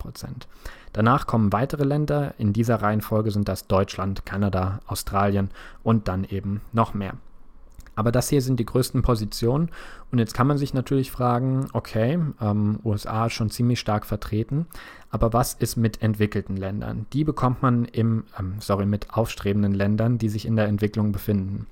Danach 0.94 1.28
kommen 1.28 1.52
weitere 1.52 1.84
Länder, 1.84 2.34
in 2.38 2.54
dieser 2.54 2.82
Reihenfolge 2.82 3.32
sind 3.32 3.50
das 3.50 3.68
Deutschland, 3.68 4.26
Kanada, 4.26 4.80
Australien 4.88 5.50
und 5.84 6.08
dann 6.08 6.24
eben 6.24 6.62
noch 6.72 6.94
mehr. 6.94 7.16
Aber 7.98 8.12
das 8.12 8.30
hier 8.30 8.44
sind 8.44 8.60
die 8.60 8.66
größten 8.66 9.02
Positionen. 9.02 9.70
Und 10.12 10.20
jetzt 10.20 10.36
kann 10.36 10.46
man 10.46 10.60
sich 10.60 10.74
natürlich 10.74 11.10
fragen, 11.12 11.68
okay, 11.74 12.20
ähm, 12.40 12.80
USA 12.86 13.26
ist 13.26 13.34
schon 13.34 13.50
ziemlich 13.50 13.80
stark 13.80 14.06
vertreten, 14.06 14.68
aber 15.10 15.34
was 15.34 15.56
ist 15.56 15.78
mit 15.78 16.04
entwickelten 16.04 16.56
Ländern? 16.56 17.08
Die 17.12 17.24
bekommt 17.24 17.64
man 17.64 17.86
im, 17.86 18.26
ähm, 18.40 18.56
sorry, 18.60 18.86
mit 18.86 19.16
aufstrebenden 19.16 19.74
Ländern, 19.74 20.20
die 20.20 20.30
sich 20.30 20.46
in 20.46 20.56
der 20.56 20.68
Entwicklung 20.68 21.12
befinden. 21.12 21.66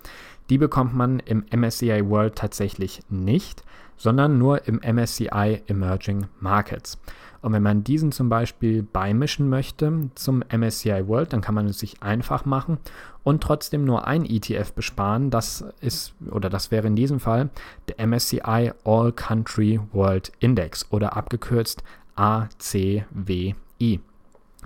Die 0.49 0.57
bekommt 0.57 0.95
man 0.95 1.19
im 1.19 1.45
MSCI 1.55 2.09
World 2.09 2.35
tatsächlich 2.35 3.01
nicht, 3.07 3.63
sondern 3.95 4.39
nur 4.39 4.67
im 4.67 4.79
MSCI 4.81 5.61
Emerging 5.67 6.25
Markets. 6.39 6.97
Und 7.45 7.53
wenn 7.53 7.61
man 7.61 7.83
diesen 7.83 8.11
zum 8.11 8.27
Beispiel 8.27 8.81
beimischen 8.81 9.49
möchte 9.49 10.09
zum 10.15 10.43
MSCI 10.51 11.07
World, 11.07 11.31
dann 11.31 11.41
kann 11.41 11.53
man 11.53 11.67
es 11.67 11.77
sich 11.77 12.01
einfach 12.01 12.43
machen 12.43 12.79
und 13.23 13.43
trotzdem 13.43 13.85
nur 13.85 14.07
ein 14.07 14.25
ETF 14.25 14.73
besparen. 14.73 15.29
Das 15.29 15.63
ist, 15.79 16.15
oder 16.31 16.49
das 16.49 16.71
wäre 16.71 16.87
in 16.87 16.95
diesem 16.95 17.19
Fall 17.19 17.51
der 17.87 18.03
MSCI 18.03 18.71
All 18.83 19.11
Country 19.11 19.79
World 19.93 20.31
Index 20.39 20.87
oder 20.89 21.15
abgekürzt 21.15 21.83
ACWI. 22.15 23.53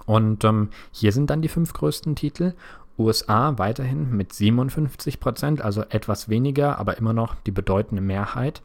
Und 0.06 0.46
ähm, 0.46 0.70
hier 0.94 1.12
sind 1.12 1.30
dann 1.30 1.42
die 1.42 1.50
fünf 1.50 1.74
größten 1.74 2.16
Titel. 2.16 2.54
USA 3.00 3.58
weiterhin 3.58 4.16
mit 4.16 4.34
57 4.34 5.20
Prozent, 5.20 5.62
also 5.62 5.84
etwas 5.90 6.30
weniger, 6.30 6.78
aber 6.78 6.98
immer 6.98 7.14
noch 7.14 7.36
die 7.46 7.52
bedeutende 7.52 8.02
Mehrheit. 8.02 8.62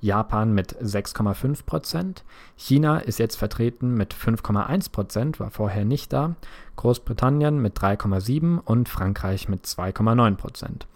Japan 0.00 0.52
mit 0.52 0.76
6,5 0.82 1.64
Prozent. 1.64 2.24
China 2.56 2.98
ist 2.98 3.18
jetzt 3.18 3.36
vertreten 3.36 3.94
mit 3.94 4.14
5,1 4.14 4.90
Prozent, 4.92 5.40
war 5.40 5.50
vorher 5.50 5.84
nicht 5.84 6.12
da. 6.12 6.34
Großbritannien 6.76 7.60
mit 7.60 7.78
3,7 7.78 8.58
und 8.62 8.88
Frankreich 8.88 9.48
mit 9.48 9.64
2,9 9.64 10.34
Prozent. 10.34 10.86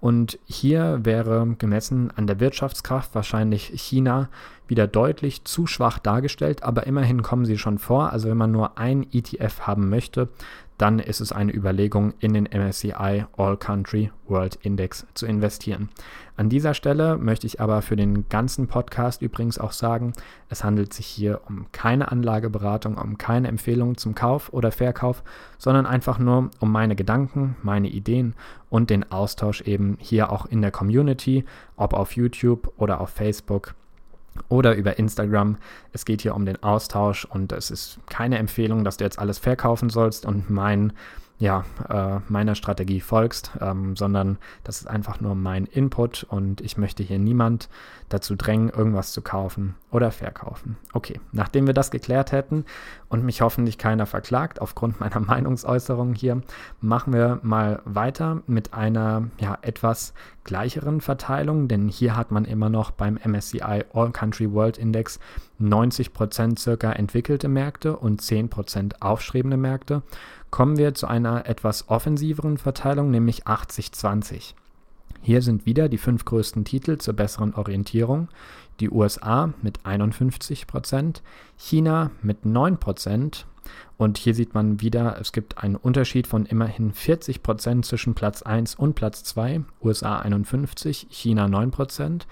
Und 0.00 0.38
hier 0.46 1.00
wäre 1.02 1.46
gemessen 1.58 2.10
an 2.16 2.26
der 2.26 2.40
Wirtschaftskraft 2.40 3.14
wahrscheinlich 3.14 3.66
China 3.74 4.30
wieder 4.66 4.86
deutlich 4.86 5.44
zu 5.44 5.66
schwach 5.66 5.98
dargestellt, 5.98 6.62
aber 6.62 6.86
immerhin 6.86 7.22
kommen 7.22 7.44
sie 7.44 7.58
schon 7.58 7.78
vor. 7.78 8.10
Also 8.10 8.28
wenn 8.30 8.38
man 8.38 8.50
nur 8.50 8.78
ein 8.78 9.06
ETF 9.12 9.60
haben 9.60 9.90
möchte, 9.90 10.28
dann 10.80 10.98
ist 10.98 11.20
es 11.20 11.30
eine 11.30 11.54
Überlegung, 11.54 12.14
in 12.20 12.32
den 12.32 12.48
MSCI 12.50 13.26
All 13.36 13.56
Country 13.58 14.10
World 14.26 14.58
Index 14.62 15.06
zu 15.12 15.26
investieren. 15.26 15.90
An 16.36 16.48
dieser 16.48 16.72
Stelle 16.72 17.18
möchte 17.18 17.46
ich 17.46 17.60
aber 17.60 17.82
für 17.82 17.96
den 17.96 18.30
ganzen 18.30 18.66
Podcast 18.66 19.20
übrigens 19.20 19.58
auch 19.58 19.72
sagen, 19.72 20.14
es 20.48 20.64
handelt 20.64 20.94
sich 20.94 21.04
hier 21.04 21.42
um 21.46 21.66
keine 21.72 22.10
Anlageberatung, 22.10 22.96
um 22.96 23.18
keine 23.18 23.48
Empfehlung 23.48 23.98
zum 23.98 24.14
Kauf 24.14 24.54
oder 24.54 24.72
Verkauf, 24.72 25.22
sondern 25.58 25.84
einfach 25.84 26.18
nur 26.18 26.50
um 26.60 26.72
meine 26.72 26.96
Gedanken, 26.96 27.56
meine 27.62 27.88
Ideen 27.88 28.34
und 28.70 28.88
den 28.88 29.10
Austausch 29.12 29.60
eben 29.60 29.98
hier 30.00 30.32
auch 30.32 30.46
in 30.46 30.62
der 30.62 30.70
Community, 30.70 31.44
ob 31.76 31.92
auf 31.92 32.16
YouTube 32.16 32.72
oder 32.78 33.02
auf 33.02 33.10
Facebook 33.10 33.74
oder 34.48 34.74
über 34.74 34.98
Instagram. 34.98 35.56
Es 35.92 36.04
geht 36.04 36.22
hier 36.22 36.34
um 36.34 36.46
den 36.46 36.62
Austausch 36.62 37.24
und 37.24 37.52
es 37.52 37.70
ist 37.70 37.98
keine 38.08 38.38
Empfehlung, 38.38 38.84
dass 38.84 38.96
du 38.96 39.04
jetzt 39.04 39.18
alles 39.18 39.38
verkaufen 39.38 39.90
sollst 39.90 40.24
und 40.26 40.50
mein 40.50 40.92
ja, 41.40 41.64
äh, 41.88 42.20
meiner 42.28 42.54
Strategie 42.54 43.00
folgst, 43.00 43.52
ähm, 43.62 43.96
sondern 43.96 44.36
das 44.62 44.82
ist 44.82 44.86
einfach 44.86 45.22
nur 45.22 45.34
mein 45.34 45.64
Input 45.64 46.24
und 46.24 46.60
ich 46.60 46.76
möchte 46.76 47.02
hier 47.02 47.18
niemand 47.18 47.70
dazu 48.10 48.36
drängen, 48.36 48.68
irgendwas 48.68 49.12
zu 49.12 49.22
kaufen 49.22 49.74
oder 49.90 50.10
verkaufen. 50.10 50.76
Okay, 50.92 51.18
nachdem 51.32 51.66
wir 51.66 51.72
das 51.72 51.90
geklärt 51.90 52.32
hätten 52.32 52.66
und 53.08 53.24
mich 53.24 53.40
hoffentlich 53.40 53.78
keiner 53.78 54.04
verklagt 54.04 54.60
aufgrund 54.60 55.00
meiner 55.00 55.18
Meinungsäußerung 55.18 56.14
hier, 56.14 56.42
machen 56.82 57.14
wir 57.14 57.40
mal 57.42 57.80
weiter 57.86 58.42
mit 58.46 58.74
einer 58.74 59.28
ja, 59.38 59.56
etwas 59.62 60.12
gleicheren 60.44 61.00
Verteilung, 61.00 61.68
denn 61.68 61.88
hier 61.88 62.16
hat 62.16 62.32
man 62.32 62.44
immer 62.44 62.68
noch 62.68 62.90
beim 62.90 63.18
MSCI 63.24 63.84
All 63.94 64.10
Country 64.10 64.52
World 64.52 64.76
Index 64.76 65.18
90% 65.60 66.58
circa 66.58 66.92
entwickelte 66.92 67.48
Märkte 67.48 67.96
und 67.96 68.20
10% 68.20 69.00
aufstrebende 69.00 69.56
Märkte 69.56 70.02
kommen 70.50 70.76
wir 70.76 70.94
zu 70.94 71.06
einer 71.06 71.46
etwas 71.46 71.88
offensiveren 71.88 72.58
Verteilung, 72.58 73.10
nämlich 73.10 73.46
80-20. 73.46 74.54
Hier 75.22 75.42
sind 75.42 75.66
wieder 75.66 75.88
die 75.88 75.98
fünf 75.98 76.24
größten 76.24 76.64
Titel 76.64 76.98
zur 76.98 77.14
besseren 77.14 77.54
Orientierung. 77.54 78.28
Die 78.80 78.90
USA 78.90 79.52
mit 79.60 79.80
51%, 79.80 81.20
China 81.56 82.10
mit 82.22 82.44
9%. 82.44 83.44
Und 83.98 84.16
hier 84.16 84.34
sieht 84.34 84.54
man 84.54 84.80
wieder, 84.80 85.18
es 85.20 85.32
gibt 85.32 85.58
einen 85.58 85.76
Unterschied 85.76 86.26
von 86.26 86.46
immerhin 86.46 86.92
40% 86.92 87.82
zwischen 87.82 88.14
Platz 88.14 88.42
1 88.42 88.74
und 88.74 88.94
Platz 88.94 89.22
2. 89.24 89.62
USA 89.82 90.20
51, 90.20 91.08
China 91.10 91.44
9%. 91.44 92.22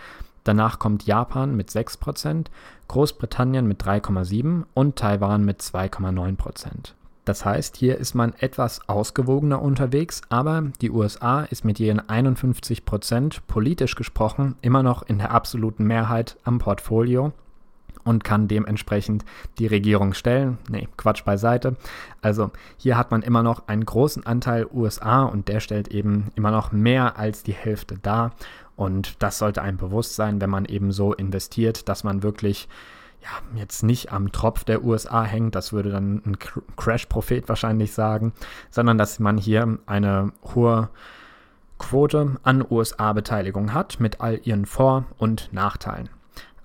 Danach 0.44 0.78
kommt 0.78 1.04
Japan 1.04 1.54
mit 1.54 1.68
6%, 1.68 2.46
Großbritannien 2.88 3.68
mit 3.68 3.82
3,7% 3.82 4.64
und 4.72 4.96
Taiwan 4.96 5.44
mit 5.44 5.60
2,9%. 5.60 6.94
Das 7.28 7.44
heißt, 7.44 7.76
hier 7.76 7.98
ist 7.98 8.14
man 8.14 8.32
etwas 8.38 8.88
ausgewogener 8.88 9.60
unterwegs, 9.60 10.22
aber 10.30 10.62
die 10.80 10.90
USA 10.90 11.42
ist 11.42 11.62
mit 11.62 11.78
ihren 11.78 12.08
51 12.08 12.86
Prozent 12.86 13.46
politisch 13.46 13.96
gesprochen 13.96 14.56
immer 14.62 14.82
noch 14.82 15.02
in 15.02 15.18
der 15.18 15.32
absoluten 15.32 15.84
Mehrheit 15.84 16.38
am 16.44 16.58
Portfolio 16.58 17.34
und 18.02 18.24
kann 18.24 18.48
dementsprechend 18.48 19.26
die 19.58 19.66
Regierung 19.66 20.14
stellen. 20.14 20.56
Nee, 20.70 20.88
Quatsch 20.96 21.22
beiseite. 21.22 21.76
Also 22.22 22.50
hier 22.78 22.96
hat 22.96 23.10
man 23.10 23.20
immer 23.20 23.42
noch 23.42 23.68
einen 23.68 23.84
großen 23.84 24.24
Anteil 24.24 24.66
USA 24.72 25.24
und 25.24 25.48
der 25.48 25.60
stellt 25.60 25.88
eben 25.88 26.28
immer 26.34 26.50
noch 26.50 26.72
mehr 26.72 27.18
als 27.18 27.42
die 27.42 27.52
Hälfte 27.52 27.98
dar. 27.98 28.32
Und 28.74 29.22
das 29.22 29.36
sollte 29.36 29.60
einem 29.60 29.76
bewusst 29.76 30.14
sein, 30.14 30.40
wenn 30.40 30.48
man 30.48 30.64
eben 30.64 30.92
so 30.92 31.12
investiert, 31.12 31.90
dass 31.90 32.04
man 32.04 32.22
wirklich 32.22 32.68
ja, 33.22 33.58
jetzt 33.58 33.82
nicht 33.82 34.12
am 34.12 34.32
Tropf 34.32 34.64
der 34.64 34.84
USA 34.84 35.24
hängt, 35.24 35.54
das 35.54 35.72
würde 35.72 35.90
dann 35.90 36.22
ein 36.24 36.38
Crash-Prophet 36.76 37.48
wahrscheinlich 37.48 37.92
sagen, 37.92 38.32
sondern 38.70 38.98
dass 38.98 39.18
man 39.18 39.38
hier 39.38 39.78
eine 39.86 40.32
hohe 40.54 40.88
Quote 41.78 42.36
an 42.42 42.64
USA-Beteiligung 42.68 43.72
hat 43.72 44.00
mit 44.00 44.20
all 44.20 44.40
ihren 44.42 44.66
Vor- 44.66 45.04
und 45.16 45.52
Nachteilen. 45.52 46.10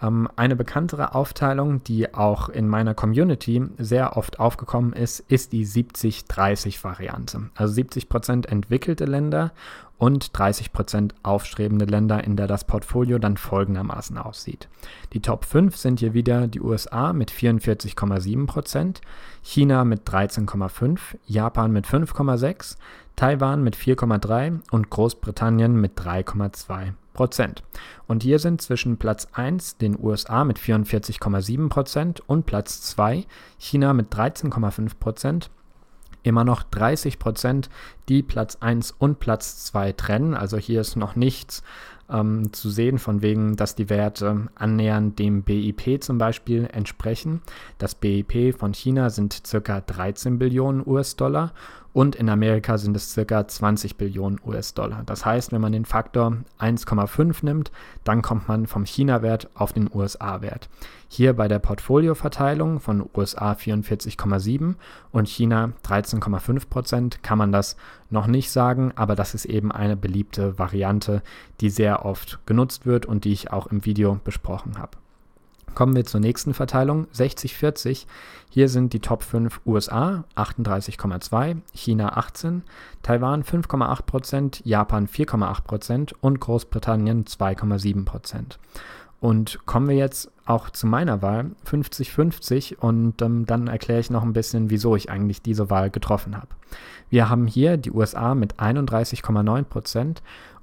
Ähm, 0.02 0.28
eine 0.36 0.56
bekanntere 0.56 1.16
Aufteilung, 1.16 1.84
die 1.84 2.14
auch 2.14 2.50
in 2.50 2.68
meiner 2.68 2.94
Community 2.94 3.64
sehr 3.78 4.18
oft 4.18 4.40
aufgekommen 4.40 4.94
ist, 4.94 5.20
ist 5.20 5.54
die 5.54 5.66
70-30-Variante. 5.66 7.50
Also 7.56 7.82
70% 7.82 8.48
entwickelte 8.48 9.06
Länder 9.06 9.52
und 9.98 10.32
30% 10.32 11.12
aufstrebende 11.24 11.86
Länder, 11.86 12.24
in 12.24 12.36
der 12.36 12.48
das 12.48 12.66
Portfolio 12.66 13.20
dann 13.20 13.38
folgendermaßen 13.38 14.18
aussieht. 14.18 14.68
Die 15.14 15.22
Top 15.22 15.46
5 15.46 15.78
sind 15.78 16.00
hier 16.00 16.14
wieder 16.14 16.48
die 16.48 16.62
USA 16.62 17.14
mit 17.14 17.32
44,7%, 17.32 18.98
China 19.42 19.86
mit 19.86 20.08
13,5%, 20.08 21.00
Japan 21.26 21.72
mit 21.72 21.86
5,6%, 21.86 22.76
Taiwan 23.16 23.64
mit 23.64 23.76
4,3% 23.78 24.62
und 24.72 24.90
Großbritannien 24.90 25.80
mit 25.80 25.98
3,2%. 26.00 26.94
Prozent. 27.14 27.64
Und 28.08 28.24
hier 28.24 28.40
sind 28.40 28.62
zwischen 28.62 28.98
Platz 28.98 29.28
1 29.34 29.78
den 29.78 29.98
USA 30.02 30.44
mit 30.44 30.60
44,7 30.60 31.70
Prozent 31.70 32.22
und 32.28 32.46
Platz 32.46 32.82
2 32.82 33.26
China 33.60 33.94
mit 33.94 34.14
13,5 34.14 34.98
Prozent 35.00 35.50
immer 36.24 36.44
noch 36.44 36.64
30 36.64 37.20
Prozent, 37.20 37.70
die 38.10 38.24
Platz 38.24 38.58
1 38.60 38.92
und 38.98 39.20
Platz 39.20 39.66
2 39.66 39.92
trennen. 39.94 40.34
Also 40.34 40.58
hier 40.58 40.82
ist 40.82 40.96
noch 40.96 41.16
nichts 41.16 41.64
ähm, 42.10 42.52
zu 42.54 42.70
sehen, 42.70 42.98
von 43.00 43.22
wegen, 43.22 43.56
dass 43.56 43.76
die 43.76 43.90
Werte 43.90 44.48
annähernd 44.56 45.20
dem 45.20 45.44
BIP 45.44 46.04
zum 46.04 46.18
Beispiel 46.18 46.68
entsprechen. 46.72 47.42
Das 47.78 47.96
BIP 47.96 48.58
von 48.58 48.74
China 48.74 49.10
sind 49.10 49.44
ca. 49.50 49.82
13 49.82 50.40
Billionen 50.40 50.84
US-Dollar 50.86 51.54
und 51.94 52.16
in 52.16 52.28
Amerika 52.28 52.78
sind 52.78 52.98
es 52.98 53.16
ca. 53.16 53.48
20 53.48 53.98
Billionen 53.98 54.40
US-Dollar. 54.46 55.04
Das 55.06 55.26
heißt, 55.26 55.52
wenn 55.52 55.62
man 55.62 55.72
den 55.72 55.86
Faktor 55.86 56.38
1,5 56.60 57.46
nimmt, 57.46 57.72
dann 58.04 58.22
kommt 58.22 58.48
man 58.48 58.66
vom 58.66 58.86
China-Wert 58.86 59.50
auf 59.54 59.74
den 59.74 59.90
USA-Wert. 59.94 60.70
Hier 61.08 61.34
bei 61.34 61.48
der 61.48 61.60
Portfolioverteilung 61.60 62.80
von 62.80 63.08
USA 63.16 63.54
44,7 63.54 64.74
und 65.12 65.28
China 65.28 65.74
13,5 65.86 66.68
Prozent 66.68 67.24
kann 67.24 67.38
man 67.38 67.52
das 67.52 67.78
noch 68.10 68.26
nicht 68.26 68.50
sagen, 68.50 68.92
aber 68.96 69.16
das 69.16 69.36
ist 69.36 69.46
eben 69.46 69.72
eine 69.72 69.96
beliebte 69.96 70.58
Variante, 70.58 71.22
die 71.62 71.70
sehr 71.70 72.06
oft 72.06 72.40
genutzt 72.48 72.88
wird 72.88 73.06
und 73.06 73.26
die 73.26 73.34
ich 73.34 73.52
auch 73.52 73.68
im 73.68 73.86
Video 73.86 74.20
besprochen 74.24 74.80
habe. 74.80 75.03
Kommen 75.76 75.96
wir 75.96 76.06
zur 76.06 76.20
nächsten 76.20 76.54
Verteilung, 76.54 77.08
60-40. 77.16 78.06
Hier 78.50 78.70
sind 78.70 78.94
die 78.94 79.00
Top 79.00 79.24
5 79.24 79.62
USA 79.66 80.24
38,2, 80.36 81.58
China 81.74 82.18
18, 82.18 82.64
Taiwan 83.02 83.44
5,8%, 83.44 84.62
Japan 84.64 85.08
4,8% 85.08 86.14
und 86.22 86.40
Großbritannien 86.40 87.26
2,7%. 87.26 88.58
Und 89.20 89.66
kommen 89.66 89.88
wir 89.88 89.96
jetzt 89.96 90.30
auch 90.46 90.70
zu 90.70 90.86
meiner 90.86 91.22
Wahl, 91.22 91.52
50-50, 91.66 92.76
und 92.76 93.22
ähm, 93.22 93.46
dann 93.46 93.68
erkläre 93.68 94.02
ich 94.02 94.10
noch 94.10 94.24
ein 94.24 94.34
bisschen, 94.34 94.70
wieso 94.70 94.98
ich 94.98 95.10
eigentlich 95.10 95.42
diese 95.42 95.70
Wahl 95.70 95.90
getroffen 95.90 96.36
habe. 96.36 96.50
Wir 97.10 97.30
haben 97.30 97.48
hier 97.48 97.78
die 97.78 97.92
USA 97.92 98.36
mit 98.36 98.56
31,9% 98.56 100.18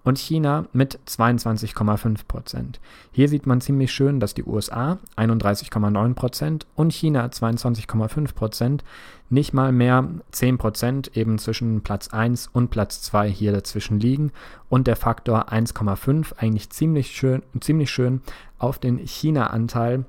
und 0.05 0.19
China 0.19 0.67
mit 0.73 0.99
22,5 1.07 2.27
Prozent. 2.27 2.81
Hier 3.13 3.29
sieht 3.29 3.47
man 3.47 3.61
ziemlich 3.61 3.93
schön, 3.93 4.21
dass 4.21 4.35
die 4.35 4.45
USA 4.45 4.99
31,9 5.17 6.15
Prozent 6.15 6.67
und 6.75 6.93
China 6.93 7.27
22,5 7.27 8.35
Prozent 8.35 8.85
nicht 9.29 9.53
mal 9.53 9.73
mehr 9.73 10.09
10 10.33 10.59
Prozent 10.59 11.17
eben 11.17 11.39
zwischen 11.39 11.83
Platz 11.83 12.09
1 12.09 12.49
und 12.53 12.71
Platz 12.71 13.03
2 13.03 13.31
hier 13.31 13.53
dazwischen 13.53 14.01
liegen 14.01 14.33
und 14.69 14.87
der 14.87 14.97
Faktor 14.97 15.53
1,5 15.53 16.35
eigentlich 16.37 16.71
ziemlich 16.71 17.13
schön, 17.13 17.43
ziemlich 17.61 17.91
schön 17.91 18.23
auf 18.59 18.79
den 18.79 18.99
China-Anteil 18.99 20.05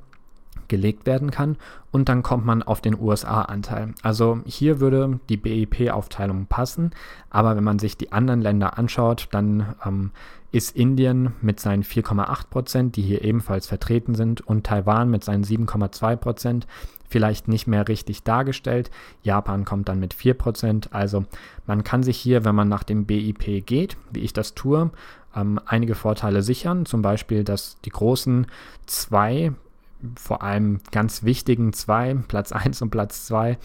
gelegt 0.71 1.05
werden 1.05 1.29
kann 1.29 1.57
und 1.91 2.09
dann 2.09 2.23
kommt 2.23 2.45
man 2.45 2.63
auf 2.63 2.81
den 2.81 2.99
USA-Anteil. 2.99 3.93
Also 4.01 4.39
hier 4.45 4.79
würde 4.79 5.19
die 5.29 5.37
BIP-Aufteilung 5.37 6.47
passen, 6.47 6.91
aber 7.29 7.55
wenn 7.55 7.63
man 7.63 7.77
sich 7.77 7.97
die 7.97 8.13
anderen 8.13 8.41
Länder 8.41 8.79
anschaut, 8.79 9.27
dann 9.31 9.75
ähm, 9.85 10.11
ist 10.51 10.75
Indien 10.75 11.33
mit 11.41 11.59
seinen 11.59 11.83
4,8 11.83 12.47
Prozent, 12.49 12.95
die 12.95 13.01
hier 13.01 13.23
ebenfalls 13.23 13.67
vertreten 13.67 14.15
sind, 14.15 14.41
und 14.41 14.65
Taiwan 14.65 15.09
mit 15.09 15.23
seinen 15.23 15.43
7,2 15.43 16.15
Prozent 16.15 16.67
vielleicht 17.09 17.49
nicht 17.49 17.67
mehr 17.67 17.87
richtig 17.89 18.23
dargestellt. 18.23 18.89
Japan 19.21 19.65
kommt 19.65 19.89
dann 19.89 19.99
mit 19.99 20.13
4 20.13 20.33
Prozent. 20.33 20.93
Also 20.93 21.25
man 21.67 21.83
kann 21.83 22.03
sich 22.03 22.17
hier, 22.17 22.45
wenn 22.45 22.55
man 22.55 22.69
nach 22.69 22.83
dem 22.83 23.05
BIP 23.05 23.65
geht, 23.65 23.97
wie 24.11 24.21
ich 24.21 24.31
das 24.31 24.55
tue, 24.55 24.91
ähm, 25.35 25.59
einige 25.65 25.95
Vorteile 25.95 26.41
sichern. 26.41 26.85
Zum 26.85 27.01
Beispiel, 27.01 27.43
dass 27.43 27.77
die 27.83 27.89
großen 27.89 28.47
zwei 28.85 29.51
vor 30.15 30.43
allem 30.43 30.79
ganz 30.91 31.23
wichtigen 31.23 31.73
zwei, 31.73 32.15
Platz 32.27 32.51
1 32.51 32.81
und 32.81 32.89
Platz 32.89 33.25
2, 33.27 33.57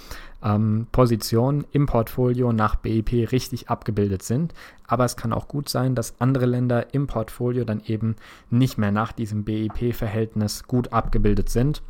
ähm, 0.42 0.86
Positionen 0.92 1.64
im 1.72 1.86
Portfolio 1.86 2.52
nach 2.52 2.76
BIP 2.76 3.32
richtig 3.32 3.68
abgebildet 3.68 4.22
sind. 4.22 4.54
Aber 4.86 5.04
es 5.04 5.16
kann 5.16 5.32
auch 5.32 5.48
gut 5.48 5.68
sein, 5.68 5.94
dass 5.94 6.20
andere 6.20 6.46
Länder 6.46 6.94
im 6.94 7.06
Portfolio 7.06 7.64
dann 7.64 7.82
eben 7.86 8.16
nicht 8.50 8.78
mehr 8.78 8.92
nach 8.92 9.12
diesem 9.12 9.44
BIP-Verhältnis 9.44 10.64
gut 10.64 10.92
abgebildet 10.92 11.48
sind. 11.48 11.82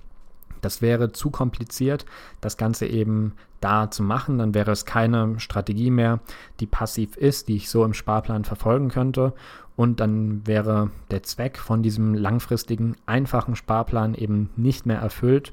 Das 0.61 0.83
wäre 0.83 1.13
zu 1.13 1.31
kompliziert, 1.31 2.07
das 2.41 2.57
Ganze 2.57 2.87
eben 2.87 3.33
da 3.61 3.91
zu 3.91 4.03
machen. 4.03 4.39
Dann 4.39 4.55
wäre 4.55 4.71
es 4.71 4.85
keine 4.85 5.39
Strategie 5.41 5.91
mehr, 5.91 6.21
die 6.61 6.67
passiv 6.67 7.17
ist, 7.17 7.49
die 7.49 7.57
ich 7.57 7.71
so 7.71 7.85
im 7.85 7.95
Sparplan 7.95 8.45
verfolgen 8.45 8.89
könnte. 8.89 9.33
Und 9.77 10.01
dann 10.01 10.47
wäre 10.47 10.91
der 11.11 11.23
Zweck 11.23 11.59
von 11.59 11.83
diesem 11.83 12.15
langfristigen, 12.15 12.97
einfachen 13.05 13.57
Sparplan 13.57 14.15
eben 14.15 14.51
nicht 14.57 14.87
mehr 14.87 14.99
erfüllt. 14.99 15.53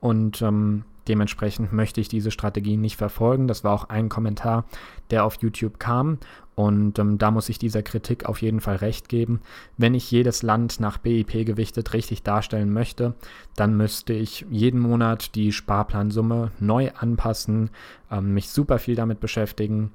Und 0.00 0.42
ähm, 0.42 0.84
dementsprechend 1.08 1.72
möchte 1.72 2.00
ich 2.00 2.08
diese 2.08 2.30
Strategie 2.30 2.76
nicht 2.76 2.96
verfolgen. 2.96 3.48
Das 3.48 3.64
war 3.64 3.72
auch 3.72 3.88
ein 3.88 4.08
Kommentar, 4.08 4.64
der 5.10 5.24
auf 5.24 5.36
YouTube 5.40 5.78
kam. 5.78 6.18
Und 6.54 6.98
ähm, 6.98 7.18
da 7.18 7.30
muss 7.30 7.48
ich 7.48 7.58
dieser 7.58 7.82
Kritik 7.82 8.26
auf 8.26 8.40
jeden 8.40 8.60
Fall 8.60 8.76
recht 8.76 9.08
geben. 9.08 9.40
Wenn 9.76 9.94
ich 9.94 10.10
jedes 10.10 10.42
Land 10.42 10.78
nach 10.78 10.98
BIP 10.98 11.44
gewichtet 11.44 11.92
richtig 11.94 12.22
darstellen 12.22 12.72
möchte, 12.72 13.14
dann 13.56 13.76
müsste 13.76 14.12
ich 14.12 14.46
jeden 14.50 14.78
Monat 14.78 15.34
die 15.34 15.52
Sparplansumme 15.52 16.52
neu 16.60 16.90
anpassen, 16.92 17.70
ähm, 18.10 18.34
mich 18.34 18.50
super 18.50 18.78
viel 18.78 18.94
damit 18.94 19.18
beschäftigen 19.18 19.90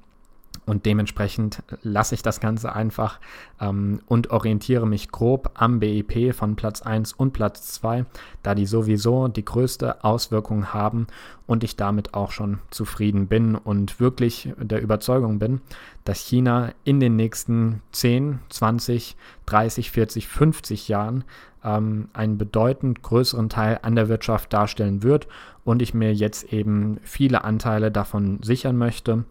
und 0.66 0.86
dementsprechend 0.86 1.62
lasse 1.82 2.14
ich 2.14 2.22
das 2.22 2.40
Ganze 2.40 2.72
einfach 2.74 3.18
ähm, 3.60 4.00
und 4.06 4.30
orientiere 4.30 4.86
mich 4.86 5.10
grob 5.10 5.50
am 5.54 5.80
BIP 5.80 6.34
von 6.34 6.56
Platz 6.56 6.82
1 6.82 7.12
und 7.12 7.32
Platz 7.32 7.72
2, 7.72 8.04
da 8.42 8.54
die 8.54 8.66
sowieso 8.66 9.28
die 9.28 9.44
größte 9.44 10.04
Auswirkung 10.04 10.72
haben 10.72 11.06
und 11.46 11.64
ich 11.64 11.76
damit 11.76 12.14
auch 12.14 12.30
schon 12.30 12.58
zufrieden 12.70 13.26
bin 13.26 13.56
und 13.56 14.00
wirklich 14.00 14.52
der 14.58 14.80
Überzeugung 14.80 15.38
bin, 15.38 15.60
dass 16.04 16.20
China 16.20 16.72
in 16.84 17.00
den 17.00 17.16
nächsten 17.16 17.82
10, 17.92 18.38
20, 18.48 19.16
30, 19.46 19.90
40, 19.90 20.28
50 20.28 20.88
Jahren 20.88 21.24
ähm, 21.64 22.08
einen 22.12 22.38
bedeutend 22.38 23.02
größeren 23.02 23.48
Teil 23.48 23.80
an 23.82 23.96
der 23.96 24.08
Wirtschaft 24.08 24.52
darstellen 24.52 25.02
wird 25.02 25.26
und 25.64 25.82
ich 25.82 25.94
mir 25.94 26.14
jetzt 26.14 26.52
eben 26.52 26.98
viele 27.02 27.44
Anteile 27.44 27.90
davon 27.90 28.42
sichern 28.42 28.76
möchte 28.76 29.24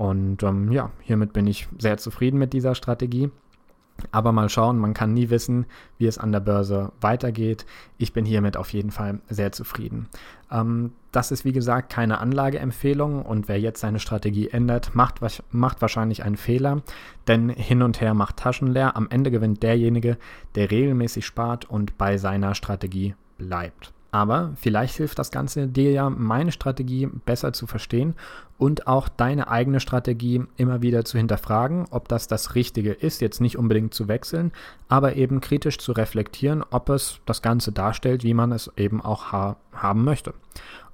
und 0.00 0.42
ähm, 0.44 0.72
ja, 0.72 0.92
hiermit 1.02 1.34
bin 1.34 1.46
ich 1.46 1.68
sehr 1.76 1.98
zufrieden 1.98 2.38
mit 2.38 2.54
dieser 2.54 2.74
Strategie. 2.74 3.30
Aber 4.12 4.32
mal 4.32 4.48
schauen, 4.48 4.78
man 4.78 4.94
kann 4.94 5.12
nie 5.12 5.28
wissen, 5.28 5.66
wie 5.98 6.06
es 6.06 6.16
an 6.16 6.32
der 6.32 6.40
Börse 6.40 6.90
weitergeht. 7.02 7.66
Ich 7.98 8.14
bin 8.14 8.24
hiermit 8.24 8.56
auf 8.56 8.72
jeden 8.72 8.92
Fall 8.92 9.20
sehr 9.28 9.52
zufrieden. 9.52 10.08
Ähm, 10.50 10.92
das 11.12 11.32
ist 11.32 11.44
wie 11.44 11.52
gesagt 11.52 11.92
keine 11.92 12.16
Anlageempfehlung 12.16 13.26
und 13.26 13.46
wer 13.46 13.60
jetzt 13.60 13.80
seine 13.82 13.98
Strategie 13.98 14.48
ändert, 14.48 14.94
macht, 14.94 15.20
macht 15.50 15.82
wahrscheinlich 15.82 16.24
einen 16.24 16.38
Fehler, 16.38 16.80
denn 17.28 17.50
hin 17.50 17.82
und 17.82 18.00
her 18.00 18.14
macht 18.14 18.38
Taschen 18.38 18.68
leer. 18.68 18.96
Am 18.96 19.06
Ende 19.10 19.30
gewinnt 19.30 19.62
derjenige, 19.62 20.16
der 20.54 20.70
regelmäßig 20.70 21.26
spart 21.26 21.68
und 21.68 21.98
bei 21.98 22.16
seiner 22.16 22.54
Strategie 22.54 23.16
bleibt. 23.36 23.92
Aber 24.12 24.52
vielleicht 24.56 24.96
hilft 24.96 25.18
das 25.18 25.30
Ganze 25.30 25.68
dir 25.68 25.92
ja, 25.92 26.10
meine 26.10 26.52
Strategie 26.52 27.06
besser 27.06 27.52
zu 27.52 27.66
verstehen 27.66 28.14
und 28.58 28.86
auch 28.86 29.08
deine 29.08 29.48
eigene 29.48 29.80
Strategie 29.80 30.42
immer 30.56 30.82
wieder 30.82 31.04
zu 31.04 31.16
hinterfragen, 31.16 31.86
ob 31.90 32.08
das 32.08 32.26
das 32.26 32.54
Richtige 32.54 32.92
ist, 32.92 33.20
jetzt 33.20 33.40
nicht 33.40 33.56
unbedingt 33.56 33.94
zu 33.94 34.08
wechseln, 34.08 34.52
aber 34.88 35.14
eben 35.16 35.40
kritisch 35.40 35.78
zu 35.78 35.92
reflektieren, 35.92 36.64
ob 36.70 36.88
es 36.88 37.20
das 37.24 37.40
Ganze 37.40 37.72
darstellt, 37.72 38.24
wie 38.24 38.34
man 38.34 38.52
es 38.52 38.70
eben 38.76 39.00
auch 39.00 39.32
ha 39.32 39.56
haben 39.72 40.04
möchte. 40.04 40.34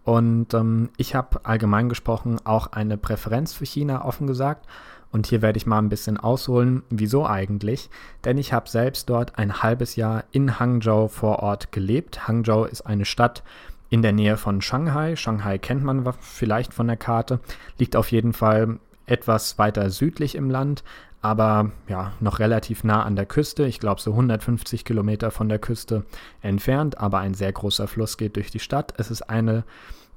Und 0.05 0.55
ähm, 0.55 0.91
ich 0.97 1.17
habe 1.17 1.45
allgemein 1.45 1.89
gesprochen 1.89 2.39
auch 2.45 2.69
eine 2.69 2.97
Präferenz 2.97 3.55
für 3.55 3.67
China 3.67 4.05
offen 4.05 4.29
gesagt 4.29 4.67
und 5.13 5.27
hier 5.27 5.43
werde 5.43 5.57
ich 5.57 5.67
mal 5.67 5.79
ein 5.79 5.89
bisschen 5.89 6.19
ausholen, 6.19 6.83
wieso 6.91 7.27
eigentlich. 7.27 7.91
Denn 8.25 8.39
ich 8.39 8.53
habe 8.53 8.69
selbst 8.69 9.09
dort 9.09 9.39
ein 9.39 9.63
halbes 9.63 9.97
Jahr 9.97 10.25
in 10.31 10.59
Hangzhou 10.59 11.09
vor 11.09 11.41
Ort 11.41 11.73
gelebt. 11.73 12.29
Hangzhou 12.29 12.65
ist 12.65 12.83
eine 12.83 13.05
Stadt 13.05 13.43
in 13.89 14.03
der 14.03 14.13
Nähe 14.13 14.37
von 14.37 14.61
Shanghai. 14.61 15.17
Shanghai 15.17 15.59
kennt 15.59 15.85
man 15.85 16.05
vielleicht 16.21 16.75
von 16.75 16.87
der 16.87 16.97
Karte, 16.97 17.41
liegt 17.79 17.97
auf 17.97 18.11
jeden 18.11 18.33
Fall 18.33 18.79
etwas 19.07 19.59
weiter 19.59 19.89
südlich 19.91 20.35
im 20.35 20.51
Land, 20.51 20.83
aber 21.23 21.71
ja, 21.89 22.13
noch 22.21 22.39
relativ 22.39 22.85
nah 22.85 23.03
an 23.05 23.17
der 23.17 23.27
Küste. 23.27 23.65
Ich 23.67 23.81
glaube, 23.81 24.01
so 24.01 24.13
150 24.13 24.85
Kilometer 24.85 25.31
von 25.31 25.49
der 25.49 25.59
Küste 25.59 26.05
entfernt, 26.43 26.99
aber 26.99 27.19
ein 27.19 27.35
sehr 27.35 27.53
großer 27.53 27.87
Fluss 27.89 28.17
geht 28.17 28.37
durch 28.37 28.51
die 28.51 28.59
Stadt. 28.59 28.95
Es 28.97 29.11
ist 29.11 29.23
eine 29.23 29.65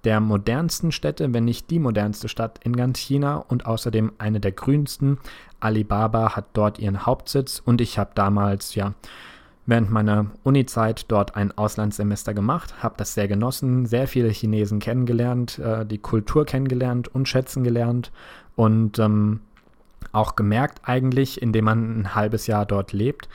der 0.04 0.20
modernsten 0.20 0.92
Städte, 0.92 1.34
wenn 1.34 1.46
nicht 1.46 1.70
die 1.70 1.80
modernste 1.80 2.30
Stadt 2.30 2.60
in 2.64 2.76
ganz 2.76 3.00
China 3.00 3.38
und 3.48 3.66
außerdem 3.66 4.14
eine 4.18 4.40
der 4.40 4.52
grünsten. 4.52 5.18
Alibaba 5.60 6.36
hat 6.36 6.46
dort 6.54 6.80
ihren 6.80 7.06
Hauptsitz 7.06 7.62
und 7.64 7.82
ich 7.82 8.00
habe 8.00 8.12
damals 8.16 8.76
ja 8.76 8.94
während 9.70 9.92
meiner 9.92 10.26
Uni-Zeit 10.44 11.06
dort 11.10 11.36
ein 11.36 11.56
Auslandssemester 11.56 12.34
gemacht, 12.34 12.82
habe 12.82 12.96
das 12.98 13.14
sehr 13.14 13.28
genossen, 13.28 13.86
sehr 13.86 14.08
viele 14.08 14.30
Chinesen 14.30 14.80
kennengelernt, 14.80 15.60
äh, 15.60 15.86
die 15.86 16.00
Kultur 16.00 16.46
kennengelernt 16.46 17.08
und 17.08 17.28
schätzen 17.28 17.64
gelernt 17.64 18.12
und 18.56 18.98
ähm, 19.00 19.42
auch 20.12 20.36
gemerkt 20.36 20.82
eigentlich, 20.84 21.42
indem 21.42 21.66
man 21.66 22.00
ein 22.00 22.16
halbes 22.16 22.48
Jahr 22.48 22.66
dort 22.66 22.94
lebt, 22.94 23.30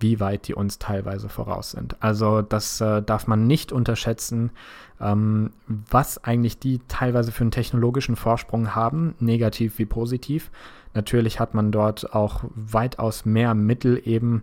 wie 0.00 0.20
weit 0.20 0.48
die 0.48 0.54
uns 0.54 0.78
teilweise 0.78 1.28
voraus 1.28 1.72
sind. 1.72 1.96
Also 2.00 2.42
das 2.42 2.80
äh, 2.80 3.02
darf 3.02 3.26
man 3.26 3.46
nicht 3.46 3.72
unterschätzen, 3.72 4.50
ähm, 5.00 5.50
was 5.66 6.22
eigentlich 6.22 6.58
die 6.58 6.80
teilweise 6.88 7.32
für 7.32 7.42
einen 7.42 7.50
technologischen 7.50 8.16
Vorsprung 8.16 8.74
haben, 8.74 9.14
negativ 9.18 9.78
wie 9.78 9.86
positiv. 9.86 10.50
Natürlich 10.94 11.40
hat 11.40 11.54
man 11.54 11.72
dort 11.72 12.14
auch 12.14 12.44
weitaus 12.54 13.24
mehr 13.24 13.54
Mittel 13.54 14.00
eben 14.04 14.42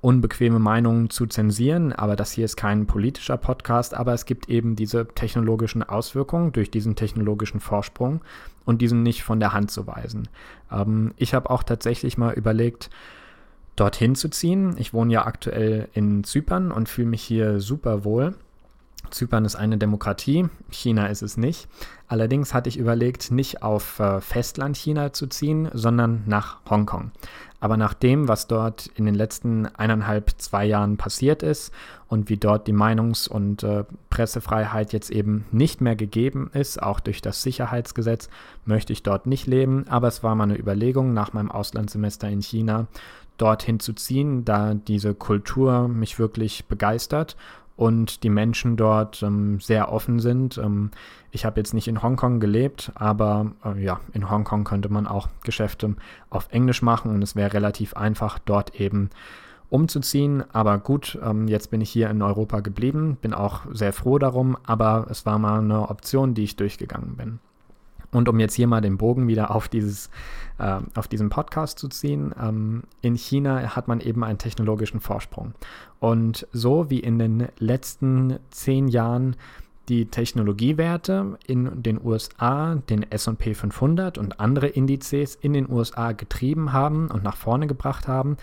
unbequeme 0.00 0.60
Meinungen 0.60 1.10
zu 1.10 1.26
zensieren, 1.26 1.92
aber 1.92 2.14
das 2.14 2.30
hier 2.30 2.44
ist 2.44 2.56
kein 2.56 2.86
politischer 2.86 3.36
Podcast, 3.36 3.94
aber 3.94 4.12
es 4.12 4.26
gibt 4.26 4.48
eben 4.48 4.76
diese 4.76 5.08
technologischen 5.08 5.82
Auswirkungen 5.82 6.52
durch 6.52 6.70
diesen 6.70 6.94
technologischen 6.94 7.58
Vorsprung 7.58 8.20
und 8.64 8.80
diesen 8.80 9.02
nicht 9.02 9.24
von 9.24 9.40
der 9.40 9.52
Hand 9.52 9.72
zu 9.72 9.86
weisen. 9.88 10.28
Ähm, 10.70 11.14
ich 11.16 11.34
habe 11.34 11.50
auch 11.50 11.64
tatsächlich 11.64 12.16
mal 12.16 12.34
überlegt, 12.34 12.90
dorthin 13.80 14.14
zu 14.14 14.28
ziehen. 14.28 14.74
Ich 14.78 14.92
wohne 14.92 15.12
ja 15.12 15.26
aktuell 15.26 15.88
in 15.92 16.24
Zypern 16.24 16.72
und 16.72 16.88
fühle 16.88 17.08
mich 17.08 17.22
hier 17.22 17.60
super 17.60 18.04
wohl. 18.04 18.34
Zypern 19.10 19.44
ist 19.44 19.56
eine 19.56 19.78
Demokratie, 19.78 20.48
China 20.70 21.06
ist 21.06 21.22
es 21.22 21.36
nicht. 21.36 21.68
Allerdings 22.08 22.54
hatte 22.54 22.68
ich 22.68 22.78
überlegt, 22.78 23.30
nicht 23.30 23.62
auf 23.62 24.00
äh, 24.00 24.20
Festland 24.20 24.76
China 24.76 25.12
zu 25.12 25.26
ziehen, 25.26 25.68
sondern 25.72 26.24
nach 26.26 26.58
Hongkong. 26.68 27.10
Aber 27.60 27.76
nach 27.76 27.92
dem, 27.94 28.28
was 28.28 28.46
dort 28.46 28.86
in 28.94 29.04
den 29.04 29.14
letzten 29.14 29.66
eineinhalb, 29.66 30.32
zwei 30.38 30.64
Jahren 30.64 30.96
passiert 30.96 31.42
ist 31.42 31.72
und 32.06 32.28
wie 32.28 32.36
dort 32.36 32.66
die 32.66 32.72
Meinungs- 32.72 33.28
und 33.28 33.62
äh, 33.62 33.84
Pressefreiheit 34.10 34.92
jetzt 34.92 35.10
eben 35.10 35.44
nicht 35.50 35.80
mehr 35.80 35.96
gegeben 35.96 36.50
ist, 36.54 36.80
auch 36.82 37.00
durch 37.00 37.20
das 37.20 37.42
Sicherheitsgesetz, 37.42 38.28
möchte 38.64 38.92
ich 38.92 39.02
dort 39.02 39.26
nicht 39.26 39.46
leben. 39.46 39.86
Aber 39.88 40.08
es 40.08 40.22
war 40.22 40.34
meine 40.34 40.56
Überlegung 40.56 41.14
nach 41.14 41.32
meinem 41.32 41.50
Auslandssemester 41.50 42.28
in 42.28 42.42
China, 42.42 42.86
dorthin 43.38 43.80
zu 43.80 43.94
ziehen, 43.94 44.44
da 44.44 44.74
diese 44.74 45.14
Kultur 45.14 45.88
mich 45.88 46.18
wirklich 46.18 46.66
begeistert 46.66 47.36
und 47.78 48.24
die 48.24 48.28
Menschen 48.28 48.76
dort 48.76 49.22
ähm, 49.22 49.60
sehr 49.60 49.92
offen 49.92 50.18
sind. 50.18 50.58
Ähm, 50.58 50.90
ich 51.30 51.44
habe 51.44 51.60
jetzt 51.60 51.74
nicht 51.74 51.86
in 51.86 52.02
Hongkong 52.02 52.40
gelebt, 52.40 52.90
aber 52.96 53.52
äh, 53.64 53.80
ja, 53.82 54.00
in 54.12 54.28
Hongkong 54.28 54.64
könnte 54.64 54.88
man 54.88 55.06
auch 55.06 55.28
Geschäfte 55.44 55.94
auf 56.28 56.48
Englisch 56.50 56.82
machen 56.82 57.12
und 57.12 57.22
es 57.22 57.36
wäre 57.36 57.52
relativ 57.52 57.94
einfach, 57.94 58.40
dort 58.40 58.80
eben 58.80 59.10
umzuziehen. 59.70 60.42
Aber 60.52 60.78
gut, 60.78 61.18
ähm, 61.22 61.46
jetzt 61.46 61.70
bin 61.70 61.80
ich 61.80 61.90
hier 61.90 62.10
in 62.10 62.20
Europa 62.20 62.60
geblieben, 62.60 63.16
bin 63.20 63.32
auch 63.32 63.60
sehr 63.72 63.92
froh 63.92 64.18
darum, 64.18 64.56
aber 64.64 65.06
es 65.08 65.24
war 65.24 65.38
mal 65.38 65.60
eine 65.60 65.88
Option, 65.88 66.34
die 66.34 66.44
ich 66.44 66.56
durchgegangen 66.56 67.16
bin. 67.16 67.38
Und 68.10 68.28
um 68.28 68.40
jetzt 68.40 68.54
hier 68.54 68.66
mal 68.66 68.80
den 68.80 68.96
Bogen 68.96 69.28
wieder 69.28 69.50
auf, 69.54 69.68
dieses, 69.68 70.10
äh, 70.58 70.78
auf 70.94 71.08
diesen 71.08 71.28
Podcast 71.28 71.78
zu 71.78 71.88
ziehen, 71.88 72.34
ähm, 72.40 72.84
in 73.02 73.16
China 73.16 73.76
hat 73.76 73.88
man 73.88 74.00
eben 74.00 74.24
einen 74.24 74.38
technologischen 74.38 75.00
Vorsprung. 75.00 75.52
Und 76.00 76.46
so 76.52 76.90
wie 76.90 77.00
in 77.00 77.18
den 77.18 77.48
letzten 77.58 78.38
zehn 78.50 78.88
Jahren 78.88 79.36
die 79.88 80.06
Technologiewerte 80.06 81.38
in 81.46 81.82
den 81.82 81.98
USA, 82.04 82.74
den 82.74 83.10
SP 83.10 83.54
500 83.54 84.18
und 84.18 84.38
andere 84.38 84.68
Indizes 84.68 85.34
in 85.34 85.54
den 85.54 85.70
USA 85.70 86.12
getrieben 86.12 86.72
haben 86.72 87.10
und 87.10 87.24
nach 87.24 87.36
vorne 87.36 87.66
gebracht 87.66 88.06
haben, 88.06 88.36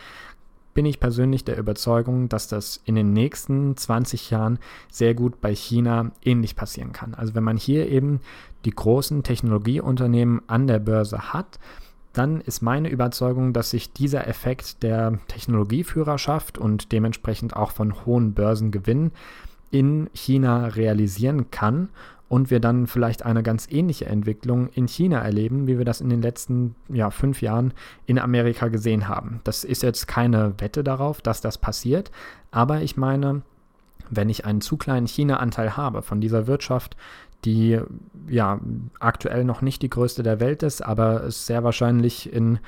bin 0.76 0.86
ich 0.86 1.00
persönlich 1.00 1.44
der 1.44 1.58
Überzeugung, 1.58 2.30
dass 2.30 2.48
das 2.48 2.82
in 2.86 2.94
den 2.94 3.14
nächsten 3.14 3.76
20 3.76 4.30
Jahren 4.30 4.60
sehr 4.92 5.16
gut 5.16 5.42
bei 5.42 5.56
China 5.56 6.12
ähnlich 6.24 6.56
passieren 6.56 6.92
kann. 6.92 7.16
Also 7.16 7.34
wenn 7.34 7.44
man 7.44 7.58
hier 7.58 7.90
eben 7.90 8.20
die 8.66 8.72
großen 8.72 9.24
Technologieunternehmen 9.24 10.42
an 10.48 10.68
der 10.68 10.80
Börse 10.80 11.34
hat, 11.34 11.60
dann 12.14 12.42
ist 12.42 12.62
meine 12.62 12.90
Überzeugung, 12.90 13.54
dass 13.54 13.72
sich 13.72 13.94
dieser 13.94 14.28
Effekt 14.28 14.84
der 14.84 15.18
Technologieführerschaft 15.28 16.58
und 16.58 16.92
dementsprechend 16.92 17.56
auch 17.56 17.72
von 17.72 18.06
hohen 18.06 18.34
Börsengewinnen 18.34 19.12
in 19.72 20.10
China 20.14 20.68
realisieren 20.68 21.52
kann 21.52 21.90
und 22.28 22.50
wir 22.50 22.60
dann 22.60 22.88
vielleicht 22.88 23.24
eine 23.26 23.44
ganz 23.44 23.68
ähnliche 23.70 24.06
Entwicklung 24.06 24.70
in 24.70 24.88
China 24.88 25.20
erleben, 25.20 25.68
wie 25.68 25.78
wir 25.78 25.86
das 25.86 26.02
in 26.02 26.10
den 26.10 26.22
letzten 26.22 26.76
ja, 26.90 27.12
fünf 27.12 27.42
Jahren 27.42 27.74
in 28.06 28.20
Amerika 28.20 28.68
gesehen 28.68 29.08
haben. 29.08 29.42
Das 29.44 29.64
ist 29.64 29.84
jetzt 29.84 30.08
keine 30.08 30.54
Wette 30.60 30.84
darauf, 30.84 31.22
dass 31.22 31.42
das 31.42 31.58
passiert, 31.58 32.12
aber 32.52 32.82
ich 32.82 32.98
meine, 32.98 33.44
wenn 34.10 34.30
ich 34.30 34.46
einen 34.46 34.62
zu 34.62 34.78
kleinen 34.78 35.08
China-Anteil 35.08 35.78
habe 35.78 36.02
von 36.02 36.22
dieser 36.22 36.48
Wirtschaft, 36.48 36.96
die 37.44 37.80
ja 38.28 38.60
aktuell 39.00 39.44
noch 39.44 39.62
nicht 39.62 39.82
die 39.82 39.90
größte 39.90 40.24
der 40.24 40.40
Welt 40.40 40.64
ist, 40.64 40.82
aber 40.84 41.24
es 41.24 41.46
sehr 41.46 41.64
wahrscheinlich 41.64 42.32
in 42.32 42.60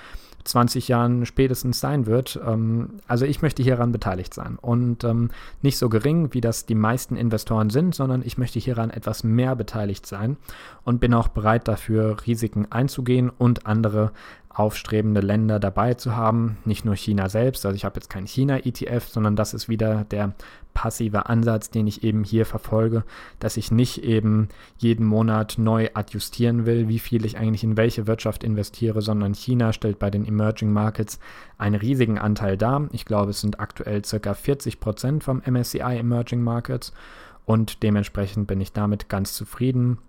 20 0.48 0.88
Jahren 0.88 1.26
spätestens 1.26 1.80
sein 1.80 2.06
wird. 2.06 2.40
Ähm, 2.46 3.00
also 3.08 3.26
ich 3.26 3.42
möchte 3.42 3.64
hieran 3.64 3.92
beteiligt 3.92 4.34
sein 4.34 4.58
und 4.60 5.04
ähm, 5.04 5.30
nicht 5.62 5.78
so 5.78 5.90
gering, 5.90 6.34
wie 6.34 6.42
das 6.42 6.66
die 6.66 6.76
meisten 6.76 7.16
Investoren 7.16 7.70
sind, 7.70 7.96
sondern 7.96 8.22
ich 8.24 8.38
möchte 8.38 8.60
hieran 8.60 8.90
etwas 8.90 9.24
mehr 9.24 9.56
beteiligt 9.56 10.06
sein 10.06 10.38
und 10.84 11.00
bin 11.00 11.14
auch 11.14 11.28
bereit 11.28 11.68
dafür, 11.68 12.18
Risiken 12.26 12.68
einzugehen 12.72 13.30
und 13.30 13.66
andere 13.66 14.12
aufstrebende 14.58 15.22
Länder 15.22 15.60
dabei 15.60 15.93
zu 15.93 16.15
haben. 16.15 16.58
Nicht 16.65 16.84
nur 16.84 16.96
China 16.96 17.30
selbst, 17.30 17.63
also 17.63 17.76
ich 17.76 17.86
habe 17.86 17.98
jetzt 17.98 18.10
kein 18.10 18.26
China-ETF, 18.26 19.08
sondern 19.08 19.36
das 19.36 19.54
ist 19.54 19.70
wieder 19.70 20.04
der 20.06 20.34
passive 20.74 21.28
Ansatz, 21.28 21.70
den 21.70 21.86
ich 21.86 22.04
eben 22.04 22.24
hier 22.24 22.43
verfolge, 22.43 23.04
dass 23.39 23.58
ich 23.58 23.70
nicht 23.70 24.04
eben 24.04 24.50
jeden 24.78 25.06
Monat 25.06 25.56
neu 25.60 25.89
adjustieren 25.93 26.65
will, 26.65 26.88
wie 26.88 26.98
viel 26.98 27.24
ich 27.26 27.38
eigentlich 27.38 27.63
in 27.63 27.78
welche 27.78 28.08
Wirtschaft 28.08 28.43
investiere, 28.43 29.04
sondern 29.04 29.36
China 29.36 29.74
stellt 29.74 30.00
bei 30.00 30.10
den 30.10 30.26
Emerging 30.26 30.74
Markets 30.74 31.20
einen 31.60 31.76
riesigen 31.76 32.17
Anteil 32.17 32.58
dar. 32.58 32.89
Ich 32.91 33.06
glaube, 33.06 33.32
es 33.32 33.41
sind 33.41 33.60
aktuell 33.60 34.04
circa 34.04 34.34
40 34.34 34.80
Prozent 34.80 35.24
vom 35.24 35.43
MSCI 35.46 36.00
Emerging 36.00 36.41
Markets 36.41 36.93
und 37.46 37.84
dementsprechend 37.84 38.48
bin 38.48 38.60
ich 38.60 38.74
damit 38.74 39.08
ganz 39.08 39.34
zufrieden 39.34 40.00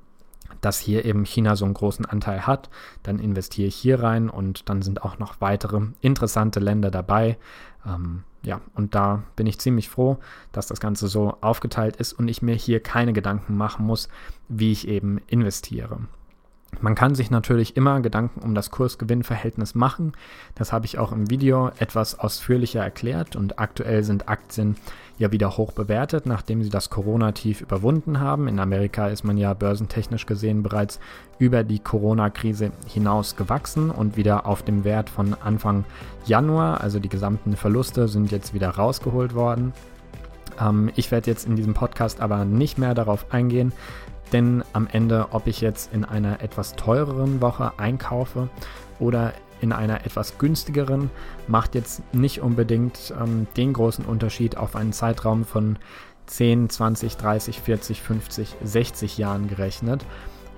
dass 0.61 0.78
hier 0.78 1.04
eben 1.04 1.24
China 1.24 1.56
so 1.56 1.64
einen 1.64 1.74
großen 1.74 2.06
Anteil 2.06 2.46
hat. 2.46 2.70
Dann 3.02 3.18
investiere 3.18 3.68
ich 3.68 3.76
hier 3.76 4.02
rein 4.02 4.28
und 4.28 4.68
dann 4.68 4.82
sind 4.82 5.02
auch 5.02 5.18
noch 5.18 5.40
weitere 5.40 5.80
interessante 6.00 6.61
Länder 6.61 6.90
dabei. 6.90 7.38
Ähm, 7.87 8.24
ja, 8.42 8.61
und 8.74 8.94
da 8.94 9.24
bin 9.37 9.46
ich 9.46 9.58
ziemlich 9.58 9.88
froh, 9.88 10.18
dass 10.52 10.66
das 10.66 10.80
Ganze 10.80 11.08
so 11.08 11.37
aufgeteilt 11.40 11.96
ist 11.96 12.12
und 12.12 12.28
ich 12.28 12.42
mir 12.42 12.54
hier 12.54 12.80
keine 12.80 13.12
Gedanken 13.12 13.56
machen 13.56 13.84
muss, 13.84 14.08
wie 14.48 14.72
ich 14.72 14.87
eben 14.87 15.20
investiere. 15.26 16.00
Man 16.80 16.94
kann 16.94 17.14
sich 17.14 17.30
natürlich 17.30 17.76
immer 17.76 18.00
Gedanken 18.00 18.40
um 18.40 18.54
das 18.54 18.70
Kurs-Gewinn-Verhältnis 18.70 19.74
machen. 19.74 20.12
Das 20.54 20.72
habe 20.72 20.86
ich 20.86 20.98
auch 20.98 21.10
im 21.12 21.28
Video 21.28 21.70
etwas 21.78 22.18
ausführlicher 22.18 22.82
erklärt 22.82 23.34
und 23.34 23.58
aktuell 23.58 24.04
sind 24.04 24.28
Aktien 24.28 24.76
ja 25.18 25.32
wieder 25.32 25.56
hoch 25.56 25.72
bewertet, 25.72 26.26
nachdem 26.26 26.62
sie 26.62 26.70
das 26.70 26.90
Corona-Tief 26.90 27.60
überwunden 27.60 28.20
haben. 28.20 28.46
In 28.46 28.60
Amerika 28.60 29.08
ist 29.08 29.24
man 29.24 29.36
ja 29.36 29.52
börsentechnisch 29.54 30.26
gesehen 30.26 30.62
bereits 30.62 31.00
über 31.40 31.64
die 31.64 31.80
Corona-Krise 31.80 32.70
hinaus 32.86 33.34
gewachsen 33.34 33.90
und 33.90 34.16
wieder 34.16 34.46
auf 34.46 34.62
dem 34.62 34.84
Wert 34.84 35.10
von 35.10 35.34
Anfang 35.34 35.84
Januar. 36.24 36.80
Also 36.80 37.00
die 37.00 37.08
gesamten 37.08 37.56
Verluste 37.56 38.06
sind 38.06 38.30
jetzt 38.30 38.54
wieder 38.54 38.70
rausgeholt 38.70 39.34
worden. 39.34 39.72
Ähm, 40.60 40.90
ich 40.94 41.10
werde 41.10 41.30
jetzt 41.30 41.46
in 41.46 41.56
diesem 41.56 41.74
Podcast 41.74 42.20
aber 42.20 42.44
nicht 42.44 42.78
mehr 42.78 42.94
darauf 42.94 43.32
eingehen, 43.32 43.72
denn 44.32 44.64
am 44.72 44.86
Ende, 44.90 45.28
ob 45.30 45.46
ich 45.46 45.60
jetzt 45.60 45.92
in 45.92 46.04
einer 46.04 46.40
etwas 46.42 46.76
teureren 46.76 47.40
Woche 47.40 47.72
einkaufe 47.78 48.48
oder 48.98 49.32
in 49.60 49.72
einer 49.72 50.04
etwas 50.06 50.38
günstigeren, 50.38 51.10
macht 51.46 51.74
jetzt 51.74 52.02
nicht 52.14 52.40
unbedingt 52.40 53.12
ähm, 53.20 53.46
den 53.56 53.72
großen 53.72 54.04
Unterschied 54.04 54.56
auf 54.56 54.76
einen 54.76 54.92
Zeitraum 54.92 55.44
von 55.44 55.78
10, 56.26 56.70
20, 56.70 57.16
30, 57.16 57.60
40, 57.60 58.02
50, 58.02 58.56
60 58.62 59.18
Jahren 59.18 59.48
gerechnet 59.48 60.04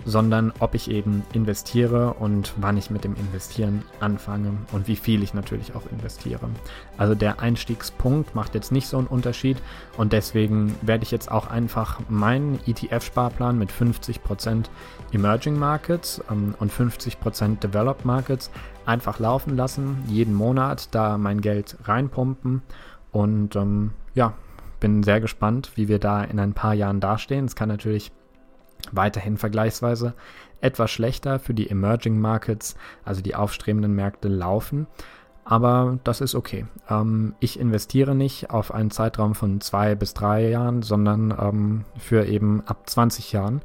sondern 0.05 0.53
ob 0.61 0.75
ich 0.75 0.91
eben 0.91 1.23
investiere 1.33 2.15
und 2.15 2.53
wann 2.57 2.77
ich 2.77 2.91
mit 2.91 3.05
dem 3.05 3.15
Investieren 3.17 3.83
anfange 4.01 4.53
und 4.73 4.89
wie 4.89 4.97
viel 4.97 5.23
ich 5.23 5.35
natürlich 5.35 5.75
auch 5.75 5.83
investiere. 5.91 6.49
Also 6.97 7.15
der 7.15 7.41
Einstiegspunkt 7.41 8.35
macht 8.35 8.55
jetzt 8.55 8.73
nicht 8.73 8.87
so 8.87 8.99
einen 8.99 9.07
Unterschied 9.07 9.59
und 9.97 10.13
deswegen 10.13 10.75
werde 10.83 11.05
ich 11.05 11.11
jetzt 11.11 11.31
auch 11.31 11.49
einfach 11.49 12.01
meinen 12.09 12.59
ETF-Sparplan 12.67 13.59
mit 13.59 13.71
50% 13.71 14.67
Emerging 15.13 15.59
Markets 15.59 16.23
ähm, 16.31 16.55
und 16.59 16.73
50% 16.73 17.61
Developed 17.61 18.05
Markets 18.05 18.51
einfach 18.87 19.19
laufen 19.19 19.57
lassen, 19.57 20.03
jeden 20.09 20.35
Monat 20.35 20.95
da 20.95 21.19
mein 21.19 21.41
Geld 21.41 21.77
reinpumpen 21.85 22.63
und 23.13 23.57
ähm, 23.57 23.93
ja, 24.15 24.35
bin 24.81 25.03
sehr 25.03 25.21
gespannt, 25.21 25.73
wie 25.75 25.89
wir 25.89 25.99
da 25.99 26.25
in 26.25 26.39
ein 26.39 26.55
paar 26.55 26.75
Jahren 26.75 27.01
dastehen. 27.01 27.45
Es 27.45 27.55
kann 27.55 27.69
natürlich 27.69 28.13
weiterhin 28.93 29.37
vergleichsweise 29.37 30.15
etwas 30.61 30.91
schlechter 30.91 31.39
für 31.39 31.55
die 31.55 31.71
Emerging 31.71 32.21
Markets, 32.21 32.77
also 33.05 33.23
die 33.23 33.35
aufstrebenden 33.35 33.95
Märkte, 33.95 34.29
laufen. 34.29 34.87
Aber 35.45 35.99
das 36.05 36.21
ist 36.21 36.35
okay. 36.35 36.67
Ähm, 36.89 37.35
ich 37.41 37.59
investiere 37.59 38.15
nicht 38.15 38.51
auf 38.51 38.73
einen 38.73 38.91
Zeitraum 38.91 39.35
von 39.35 39.61
zwei 39.61 39.95
bis 39.95 40.15
drei 40.15 40.49
Jahren, 40.49 40.83
sondern 40.83 41.35
ähm, 41.39 41.85
für 41.99 42.27
eben 42.27 42.63
ab 42.67 42.89
20 42.89 43.33
Jahren. 43.33 43.63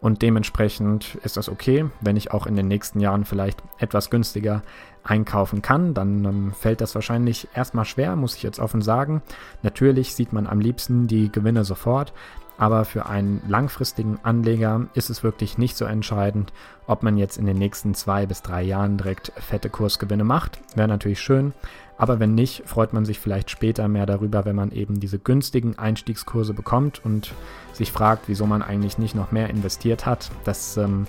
Und 0.00 0.22
dementsprechend 0.22 1.16
ist 1.24 1.36
das 1.36 1.48
okay, 1.48 1.86
wenn 2.00 2.16
ich 2.16 2.30
auch 2.30 2.46
in 2.46 2.54
den 2.54 2.68
nächsten 2.68 3.00
Jahren 3.00 3.24
vielleicht 3.24 3.62
etwas 3.78 4.10
günstiger 4.10 4.62
einkaufen 5.02 5.60
kann, 5.62 5.94
dann 5.94 6.24
ähm, 6.24 6.52
fällt 6.52 6.80
das 6.80 6.94
wahrscheinlich 6.94 7.48
erstmal 7.54 7.84
schwer, 7.84 8.14
muss 8.14 8.36
ich 8.36 8.42
jetzt 8.42 8.60
offen 8.60 8.82
sagen. 8.82 9.22
Natürlich 9.62 10.14
sieht 10.14 10.32
man 10.32 10.46
am 10.46 10.60
liebsten 10.60 11.08
die 11.08 11.32
Gewinne 11.32 11.64
sofort, 11.64 12.12
aber 12.58 12.84
für 12.84 13.06
einen 13.06 13.40
langfristigen 13.48 14.18
Anleger 14.24 14.86
ist 14.94 15.10
es 15.10 15.22
wirklich 15.22 15.58
nicht 15.58 15.76
so 15.76 15.84
entscheidend, 15.84 16.52
ob 16.88 17.04
man 17.04 17.16
jetzt 17.16 17.38
in 17.38 17.46
den 17.46 17.56
nächsten 17.56 17.94
zwei 17.94 18.26
bis 18.26 18.42
drei 18.42 18.62
Jahren 18.62 18.98
direkt 18.98 19.32
fette 19.36 19.70
Kursgewinne 19.70 20.24
macht. 20.24 20.58
Wäre 20.74 20.88
natürlich 20.88 21.20
schön. 21.20 21.52
Aber 21.96 22.20
wenn 22.20 22.34
nicht, 22.34 22.62
freut 22.66 22.92
man 22.92 23.04
sich 23.04 23.18
vielleicht 23.18 23.50
später 23.50 23.88
mehr 23.88 24.06
darüber, 24.06 24.44
wenn 24.44 24.56
man 24.56 24.72
eben 24.72 25.00
diese 25.00 25.18
günstigen 25.18 25.78
Einstiegskurse 25.78 26.52
bekommt 26.52 27.04
und 27.04 27.32
sich 27.72 27.92
fragt, 27.92 28.24
wieso 28.26 28.46
man 28.46 28.62
eigentlich 28.62 28.98
nicht 28.98 29.14
noch 29.14 29.32
mehr 29.32 29.50
investiert 29.50 30.06
hat. 30.06 30.30
Das 30.44 30.76
ähm, 30.76 31.06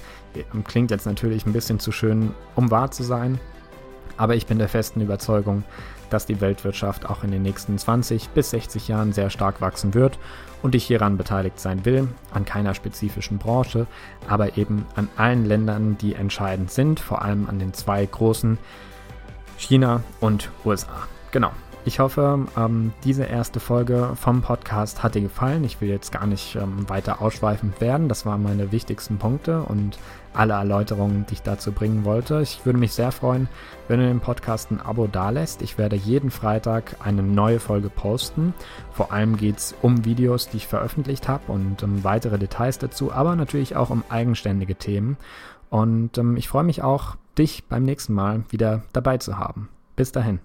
klingt 0.67 0.91
jetzt 0.91 1.05
natürlich 1.05 1.45
ein 1.45 1.53
bisschen 1.53 1.79
zu 1.79 1.91
schön, 1.91 2.31
um 2.55 2.71
wahr 2.71 2.91
zu 2.91 3.03
sein. 3.03 3.39
Aber 4.17 4.35
ich 4.35 4.47
bin 4.47 4.57
der 4.57 4.67
festen 4.67 5.01
Überzeugung, 5.01 5.63
dass 6.09 6.25
die 6.25 6.41
Weltwirtschaft 6.41 7.09
auch 7.09 7.23
in 7.23 7.31
den 7.31 7.41
nächsten 7.41 7.77
20 7.77 8.29
bis 8.29 8.49
60 8.51 8.87
Jahren 8.87 9.13
sehr 9.13 9.29
stark 9.29 9.61
wachsen 9.61 9.93
wird 9.93 10.19
und 10.61 10.75
ich 10.75 10.85
hieran 10.85 11.17
beteiligt 11.17 11.59
sein 11.59 11.85
will, 11.85 12.07
an 12.33 12.45
keiner 12.45 12.73
spezifischen 12.73 13.37
Branche, 13.37 13.87
aber 14.27 14.57
eben 14.57 14.85
an 14.95 15.07
allen 15.15 15.45
Ländern, 15.45 15.97
die 15.97 16.15
entscheidend 16.15 16.71
sind, 16.71 16.99
vor 16.99 17.21
allem 17.21 17.47
an 17.47 17.59
den 17.59 17.73
zwei 17.73 18.05
großen, 18.05 18.57
China 19.57 20.03
und 20.19 20.49
USA. 20.65 21.07
Genau. 21.31 21.51
Ich 21.85 21.99
hoffe, 21.99 22.45
ähm, 22.57 22.91
diese 23.03 23.23
erste 23.23 23.59
Folge 23.59 24.11
vom 24.15 24.41
Podcast 24.41 25.01
hat 25.01 25.15
dir 25.15 25.21
gefallen. 25.21 25.63
Ich 25.63 25.79
will 25.79 25.89
jetzt 25.89 26.11
gar 26.11 26.27
nicht 26.27 26.55
ähm, 26.55 26.87
weiter 26.89 27.21
ausschweifend 27.21 27.79
werden. 27.79 28.09
Das 28.09 28.25
waren 28.25 28.43
meine 28.43 28.71
wichtigsten 28.71 29.17
Punkte 29.17 29.63
und 29.63 29.97
alle 30.33 30.53
Erläuterungen, 30.53 31.25
die 31.29 31.35
ich 31.35 31.41
dazu 31.41 31.71
bringen 31.71 32.03
wollte. 32.03 32.41
Ich 32.41 32.65
würde 32.65 32.77
mich 32.77 32.93
sehr 32.93 33.11
freuen, 33.11 33.47
wenn 33.87 33.99
du 33.99 34.07
dem 34.07 34.19
Podcast 34.19 34.71
ein 34.71 34.81
Abo 34.81 35.07
dalässt. 35.07 35.61
Ich 35.61 35.77
werde 35.77 35.95
jeden 35.95 36.31
Freitag 36.31 36.97
eine 37.03 37.23
neue 37.23 37.59
Folge 37.59 37.89
posten. 37.89 38.53
Vor 38.91 39.11
allem 39.13 39.37
geht 39.37 39.57
es 39.57 39.75
um 39.81 40.03
Videos, 40.03 40.49
die 40.49 40.57
ich 40.57 40.67
veröffentlicht 40.67 41.27
habe 41.27 41.51
und 41.51 41.81
um 41.81 42.03
weitere 42.03 42.37
Details 42.37 42.77
dazu, 42.77 43.11
aber 43.13 43.35
natürlich 43.35 43.77
auch 43.77 43.89
um 43.89 44.03
eigenständige 44.09 44.75
Themen. 44.75 45.17
Und 45.69 46.17
ähm, 46.17 46.35
ich 46.35 46.49
freue 46.49 46.65
mich 46.65 46.83
auch, 46.83 47.15
dich 47.37 47.63
beim 47.65 47.83
nächsten 47.83 48.13
Mal 48.13 48.43
wieder 48.49 48.83
dabei 48.91 49.17
zu 49.17 49.37
haben. 49.37 49.69
Bis 49.95 50.11
dahin. 50.11 50.39